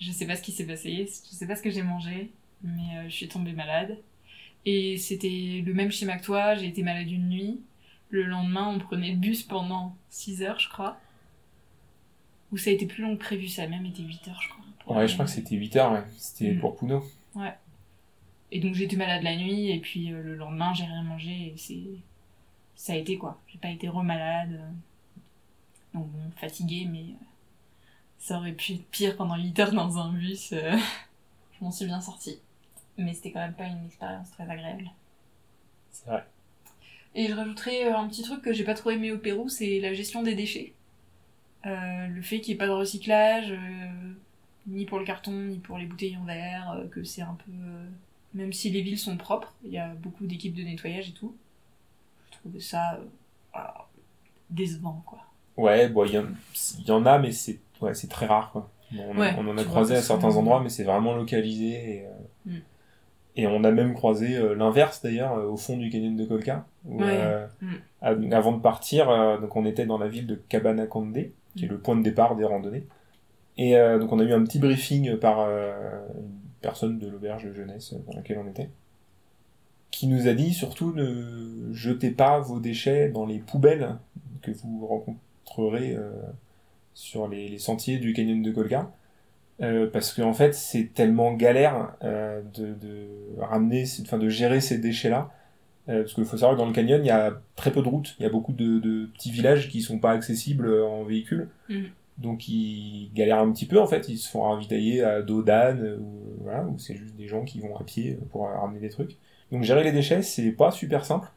je 0.00 0.10
sais 0.10 0.26
pas 0.26 0.36
ce 0.36 0.42
qui 0.42 0.52
s'est 0.52 0.66
passé, 0.66 1.06
je 1.06 1.34
sais 1.34 1.46
pas 1.46 1.56
ce 1.56 1.62
que 1.62 1.70
j'ai 1.70 1.82
mangé, 1.82 2.32
mais 2.62 3.08
je 3.08 3.14
suis 3.14 3.28
tombée 3.28 3.52
malade. 3.52 3.98
Et 4.66 4.96
c'était 4.98 5.62
le 5.64 5.72
même 5.72 5.90
schéma 5.90 6.18
que 6.18 6.24
toi, 6.24 6.54
j'ai 6.56 6.66
été 6.66 6.82
malade 6.82 7.10
une 7.10 7.28
nuit. 7.28 7.60
Le 8.10 8.24
lendemain, 8.24 8.68
on 8.68 8.78
prenait 8.78 9.12
le 9.12 9.16
bus 9.16 9.42
pendant 9.42 9.96
6 10.10 10.42
heures, 10.42 10.58
je 10.58 10.68
crois. 10.68 10.98
Ou 12.52 12.56
ça 12.56 12.70
a 12.70 12.72
été 12.72 12.86
plus 12.86 13.02
long 13.02 13.16
que 13.16 13.22
prévu, 13.22 13.48
ça 13.48 13.64
a 13.64 13.66
même 13.66 13.84
été 13.86 14.02
8 14.02 14.28
heures, 14.28 14.40
je 14.42 14.48
crois. 14.48 14.96
Ouais, 14.96 15.06
je 15.08 15.12
crois 15.14 15.26
que 15.26 15.30
c'était 15.30 15.54
8 15.56 15.76
heures, 15.76 15.92
ouais. 15.92 16.04
C'était 16.16 16.52
Mm. 16.54 16.60
pour 16.60 16.76
Puno. 16.76 17.04
Et 18.50 18.60
donc 18.60 18.78
été 18.80 18.96
malade 18.96 19.22
la 19.22 19.36
nuit, 19.36 19.70
et 19.70 19.78
puis 19.78 20.10
euh, 20.10 20.22
le 20.22 20.34
lendemain, 20.34 20.72
j'ai 20.72 20.84
rien 20.84 21.02
mangé, 21.02 21.30
et 21.30 21.54
c'est... 21.58 21.82
Ça 22.76 22.94
a 22.94 22.96
été 22.96 23.18
quoi. 23.18 23.38
J'ai 23.48 23.58
pas 23.58 23.68
été 23.70 23.88
remalade. 23.88 24.52
euh. 24.52 24.70
Donc 25.92 26.06
bon, 26.08 26.30
fatiguée, 26.36 26.86
mais 26.90 27.00
euh, 27.00 27.24
ça 28.18 28.38
aurait 28.38 28.52
pu 28.52 28.74
être 28.74 28.88
pire 28.90 29.16
pendant 29.16 29.36
8 29.36 29.58
heures 29.58 29.72
dans 29.72 29.98
un 29.98 30.12
bus. 30.12 30.52
euh. 30.54 30.78
Je 31.58 31.64
m'en 31.64 31.70
suis 31.70 31.84
bien 31.86 32.00
sortie. 32.00 32.38
Mais 32.96 33.12
c'était 33.12 33.32
quand 33.32 33.40
même 33.40 33.52
pas 33.54 33.66
une 33.66 33.84
expérience 33.84 34.30
très 34.30 34.48
agréable. 34.48 34.90
C'est 35.90 36.06
vrai. 36.06 36.24
Et 37.14 37.26
je 37.28 37.34
rajouterais 37.34 37.84
un 37.90 38.08
petit 38.08 38.22
truc 38.22 38.40
que 38.42 38.52
j'ai 38.52 38.64
pas 38.64 38.74
trop 38.74 38.90
aimé 38.90 39.12
au 39.12 39.18
Pérou, 39.18 39.48
c'est 39.48 39.80
la 39.80 39.92
gestion 39.92 40.22
des 40.22 40.34
déchets. 40.34 40.72
Euh, 41.66 42.06
le 42.06 42.22
fait 42.22 42.40
qu'il 42.40 42.52
n'y 42.52 42.56
ait 42.56 42.58
pas 42.58 42.66
de 42.66 42.72
recyclage, 42.72 43.50
euh, 43.50 43.56
ni 44.66 44.84
pour 44.86 44.98
le 44.98 45.04
carton, 45.04 45.32
ni 45.32 45.58
pour 45.58 45.76
les 45.78 45.86
bouteilles 45.86 46.16
en 46.16 46.24
verre, 46.24 46.72
euh, 46.78 46.86
que 46.88 47.02
c'est 47.04 47.22
un 47.22 47.36
peu... 47.44 47.52
même 48.34 48.52
si 48.52 48.70
les 48.70 48.80
villes 48.82 48.98
sont 48.98 49.16
propres, 49.16 49.52
il 49.64 49.72
y 49.72 49.78
a 49.78 49.88
beaucoup 49.94 50.26
d'équipes 50.26 50.54
de 50.54 50.62
nettoyage 50.62 51.08
et 51.08 51.12
tout. 51.12 51.34
Je 52.30 52.36
trouvais 52.38 52.60
ça 52.60 53.00
décevant, 54.50 55.02
quoi. 55.06 55.18
Ouais, 55.56 55.88
bon, 55.88 56.04
il 56.04 56.12
y, 56.12 56.18
en- 56.18 56.26
il 56.78 56.86
y 56.86 56.90
en 56.92 57.04
a, 57.06 57.18
mais 57.18 57.32
c'est 57.32 57.58
ouais, 57.80 57.92
très 58.08 58.26
rare. 58.26 58.50
Quoi. 58.52 58.70
On, 58.96 59.16
Ouais, 59.18 59.34
on 59.36 59.46
en 59.48 59.58
a 59.58 59.64
croisé 59.64 59.96
à 59.96 60.02
certains 60.02 60.36
endroits, 60.36 60.60
mais 60.62 60.68
c'est 60.68 60.84
vraiment 60.84 61.14
localisé. 61.14 61.66
Et, 61.96 62.06
euh, 62.06 62.10
Mm. 62.46 62.58
et 63.36 63.46
on 63.48 63.64
a 63.64 63.70
même 63.72 63.92
croisé 63.94 64.36
euh, 64.36 64.54
l'inverse 64.54 65.02
d'ailleurs, 65.02 65.34
euh, 65.36 65.48
au 65.48 65.56
fond 65.56 65.76
du 65.76 65.90
canyon 65.90 66.16
de 66.16 66.24
Colca. 66.24 66.64
où, 66.86 67.00
Ouais. 67.02 67.06
euh, 67.10 67.46
Mm. 67.60 67.74
av- 68.02 68.32
avant 68.32 68.52
de 68.52 68.60
partir, 68.62 69.06
donc 69.40 69.54
on 69.56 69.66
était 69.66 69.84
dans 69.84 69.98
la 69.98 70.08
ville 70.08 70.26
de 70.26 70.36
Cabanacande, 70.48 71.18
qui 71.58 71.64
est 71.64 71.68
le 71.68 71.78
point 71.78 71.96
de 71.96 72.02
départ 72.02 72.36
des 72.36 72.44
randonnées. 72.44 72.86
Et 73.56 73.76
euh, 73.76 73.98
donc 73.98 74.12
on 74.12 74.20
a 74.20 74.22
eu 74.22 74.32
un 74.32 74.44
petit 74.44 74.58
briefing 74.58 75.16
par 75.16 75.40
euh, 75.40 75.72
une 76.16 76.38
personne 76.60 76.98
de 76.98 77.08
l'auberge 77.08 77.44
de 77.44 77.52
jeunesse 77.52 77.94
dans 78.06 78.16
laquelle 78.16 78.38
on 78.38 78.48
était, 78.48 78.70
qui 79.90 80.06
nous 80.06 80.28
a 80.28 80.34
dit 80.34 80.54
surtout 80.54 80.92
ne 80.92 81.72
jetez 81.72 82.10
pas 82.10 82.38
vos 82.38 82.60
déchets 82.60 83.08
dans 83.08 83.26
les 83.26 83.38
poubelles 83.38 83.96
que 84.42 84.52
vous 84.52 84.86
rencontrerez 84.86 85.94
euh, 85.96 86.12
sur 86.94 87.26
les, 87.26 87.58
sentiers 87.58 87.98
du 87.98 88.12
canyon 88.12 88.42
de. 88.42 88.54
Euh, 89.60 89.90
parce 89.90 90.12
qu'en 90.12 90.34
fait, 90.34 90.54
c'est 90.54 90.94
tellement 90.94 91.32
galère 91.32 91.96
de, 92.00 93.08
ramener, 93.38 93.84
de 93.84 94.28
gérer 94.28 94.60
ces 94.60 94.78
déchets-là. 94.78 95.32
Euh, 95.88 96.02
parce 96.02 96.14
qu'il 96.14 96.24
faut 96.24 96.36
savoir 96.36 96.52
que 96.56 96.60
dans 96.60 96.66
le 96.66 96.72
canyon, 96.72 97.00
il 97.02 97.06
y 97.06 97.10
a 97.10 97.40
très 97.56 97.70
peu 97.72 97.82
de 97.82 97.88
routes. 97.88 98.14
Il 98.18 98.22
y 98.22 98.26
a 98.26 98.28
beaucoup 98.28 98.52
de, 98.52 98.78
de 98.78 99.06
petits 99.06 99.30
villages 99.30 99.68
qui 99.70 99.80
sont 99.80 99.98
pas 99.98 100.10
accessibles 100.12 100.82
en 100.82 101.04
véhicule. 101.04 101.48
Mhm. 101.68 101.86
Donc 102.18 102.48
ils 102.48 103.10
galèrent 103.14 103.38
un 103.38 103.52
petit 103.52 103.66
peu 103.66 103.80
en 103.80 103.86
fait. 103.86 104.08
Ils 104.08 104.18
se 104.18 104.28
font 104.28 104.42
ravitailler 104.42 105.02
à 105.04 105.22
dos 105.22 105.42
d'âne 105.42 105.98
ou 106.00 106.42
voilà, 106.42 106.64
ou 106.64 106.76
c'est 106.78 106.96
juste 106.96 107.14
des 107.14 107.28
gens 107.28 107.44
qui 107.44 107.60
vont 107.60 107.76
à 107.76 107.84
pied 107.84 108.18
pour 108.30 108.48
ramener 108.48 108.80
des 108.80 108.90
trucs. 108.90 109.16
Donc 109.52 109.62
gérer 109.62 109.84
les 109.84 109.92
déchets, 109.92 110.22
c'est 110.22 110.50
pas 110.50 110.72
super 110.72 111.04
simple. 111.04 111.28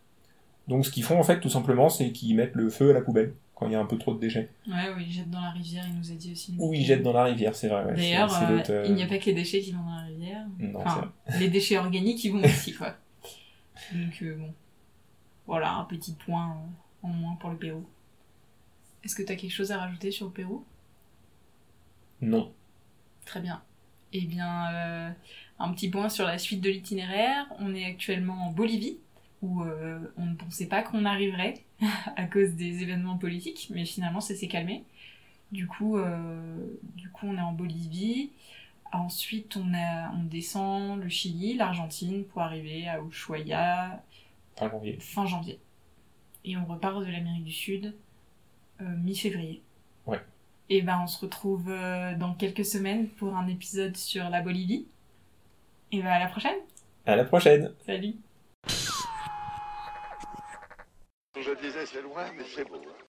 Donc 0.68 0.86
ce 0.86 0.92
qu'ils 0.92 1.04
font 1.04 1.20
en 1.20 1.24
fait 1.24 1.40
tout 1.40 1.50
simplement, 1.50 1.90
c'est 1.90 2.12
qu'ils 2.12 2.36
mettent 2.36 2.56
le 2.56 2.70
feu 2.70 2.90
à 2.90 2.94
la 2.94 3.02
poubelle 3.02 3.34
quand 3.54 3.68
il 3.68 3.74
y 3.74 3.76
a 3.76 3.80
un 3.80 3.86
peu 3.86 4.00
trop 4.00 4.16
de 4.16 4.20
déchets. 4.20 4.50
Ouais, 4.68 4.74
oui, 4.98 5.04
ils 5.08 5.14
jettent 5.14 5.30
dans 5.30 5.40
la 5.42 5.52
rivière, 5.52 5.86
il 5.88 6.00
nous 6.00 6.12
a 6.12 6.16
dit 6.16 6.32
aussi. 6.32 6.56
Ou 6.58 6.74
ils 6.74 6.84
jettent 6.84 7.04
dans 7.04 7.14
la 7.14 7.26
rivière, 7.26 7.56
c'est 7.56 7.68
vrai. 7.68 7.86
ouais, 7.86 7.96
D'ailleurs, 7.96 8.34
euh, 8.50 8.64
euh, 8.72 8.86
il 8.88 8.96
n'y 8.96 9.04
a 9.04 9.08
pas 9.08 9.20
que 9.20 9.26
les 9.26 9.34
déchets 9.34 9.60
qui 9.60 9.72
vont 9.72 9.84
dans 9.84 9.96
la 9.98 10.02
rivière. 10.02 10.48
Non, 10.58 10.80
enfin, 10.80 11.12
les 11.40 11.48
déchets 11.48 11.78
organiques 11.78 12.18
qui 12.18 12.30
vont 12.30 12.40
aussi, 12.44 12.74
quoi. 12.74 12.96
Donc, 13.94 14.22
euh, 14.22 14.36
bon. 14.36 14.54
Voilà, 15.48 15.74
un 15.74 15.84
petit 15.86 16.14
point 16.14 16.58
en 17.02 17.08
moins 17.08 17.36
pour 17.36 17.50
le 17.50 17.58
Pérou. 17.58 17.86
Est-ce 19.04 19.16
que 19.16 19.24
tu 19.24 19.32
as 19.32 19.36
quelque 19.36 19.52
chose 19.52 19.72
à 19.72 19.80
rajouter 19.80 20.12
sur 20.12 20.28
le 20.28 20.32
Pérou? 20.32 20.66
Non. 22.22 22.54
Très 23.26 23.42
bien. 23.42 23.62
Eh 24.14 24.22
bien, 24.22 24.72
euh, 24.74 25.12
un 25.60 25.72
petit 25.72 25.90
point 25.90 26.10
sur 26.10 26.26
la 26.26 26.38
suite 26.38 26.62
de 26.62 26.70
l'itinéraire. 26.70 27.48
On 27.60 27.74
est 27.74 27.86
actuellement 27.86 28.48
en 28.48 28.52
Bolivie, 28.52 28.98
où 29.42 29.64
euh, 29.64 30.00
on 30.18 30.26
ne 30.26 30.36
pensait 30.36 30.68
pas 30.68 30.84
qu'on 30.84 31.06
arriverait 31.06 31.64
à 32.16 32.26
cause 32.26 32.52
des 32.52 32.84
événements 32.84 33.18
politiques, 33.18 33.70
mais 33.74 33.86
finalement 33.86 34.22
ça 34.22 34.36
s'est 34.36 34.48
calmé. 34.48 34.84
Du 35.52 35.68
coup, 35.68 35.98
euh, 35.98 36.58
du 36.96 37.10
coup, 37.10 37.28
on 37.28 37.36
est 37.38 37.42
en 37.42 37.54
Bolivie. 37.54 38.32
Ensuite, 38.94 39.56
on, 39.58 39.74
a, 39.74 40.12
on 40.12 40.24
descend 40.24 41.02
le 41.02 41.08
Chili, 41.10 41.56
l'Argentine, 41.56 42.26
pour 42.26 42.42
arriver 42.42 42.88
à 42.88 43.00
Ushuaia 43.02 44.04
Fin 44.58 44.70
janvier. 44.70 44.98
fin 45.00 45.26
janvier. 45.26 45.60
Et 46.44 46.58
on 46.58 46.66
repart 46.66 47.00
de 47.00 47.06
l'Amérique 47.06 47.46
du 47.46 47.52
Sud 47.52 47.96
euh, 48.82 48.84
mi-février. 48.98 49.62
Ouais. 50.06 50.20
Et 50.70 50.82
ben 50.82 51.00
on 51.04 51.08
se 51.08 51.22
retrouve 51.22 51.70
euh, 51.70 52.16
dans 52.18 52.34
quelques 52.34 52.66
semaines 52.66 53.08
pour 53.08 53.36
un 53.36 53.48
épisode 53.48 53.96
sur 53.96 54.30
la 54.30 54.42
Bolivie. 54.42 54.88
Et 55.92 56.02
ben 56.02 56.08
à 56.08 56.20
la 56.20 56.28
prochaine. 56.28 56.58
À 57.06 57.16
la 57.16 57.24
prochaine. 57.26 57.74
Salut. 57.86 58.16
Je 61.36 61.60
disais, 61.62 61.86
c'est 61.86 62.02
loin, 62.02 62.26
mais 62.38 62.44
c'est 62.44 62.68
beau. 62.68 62.82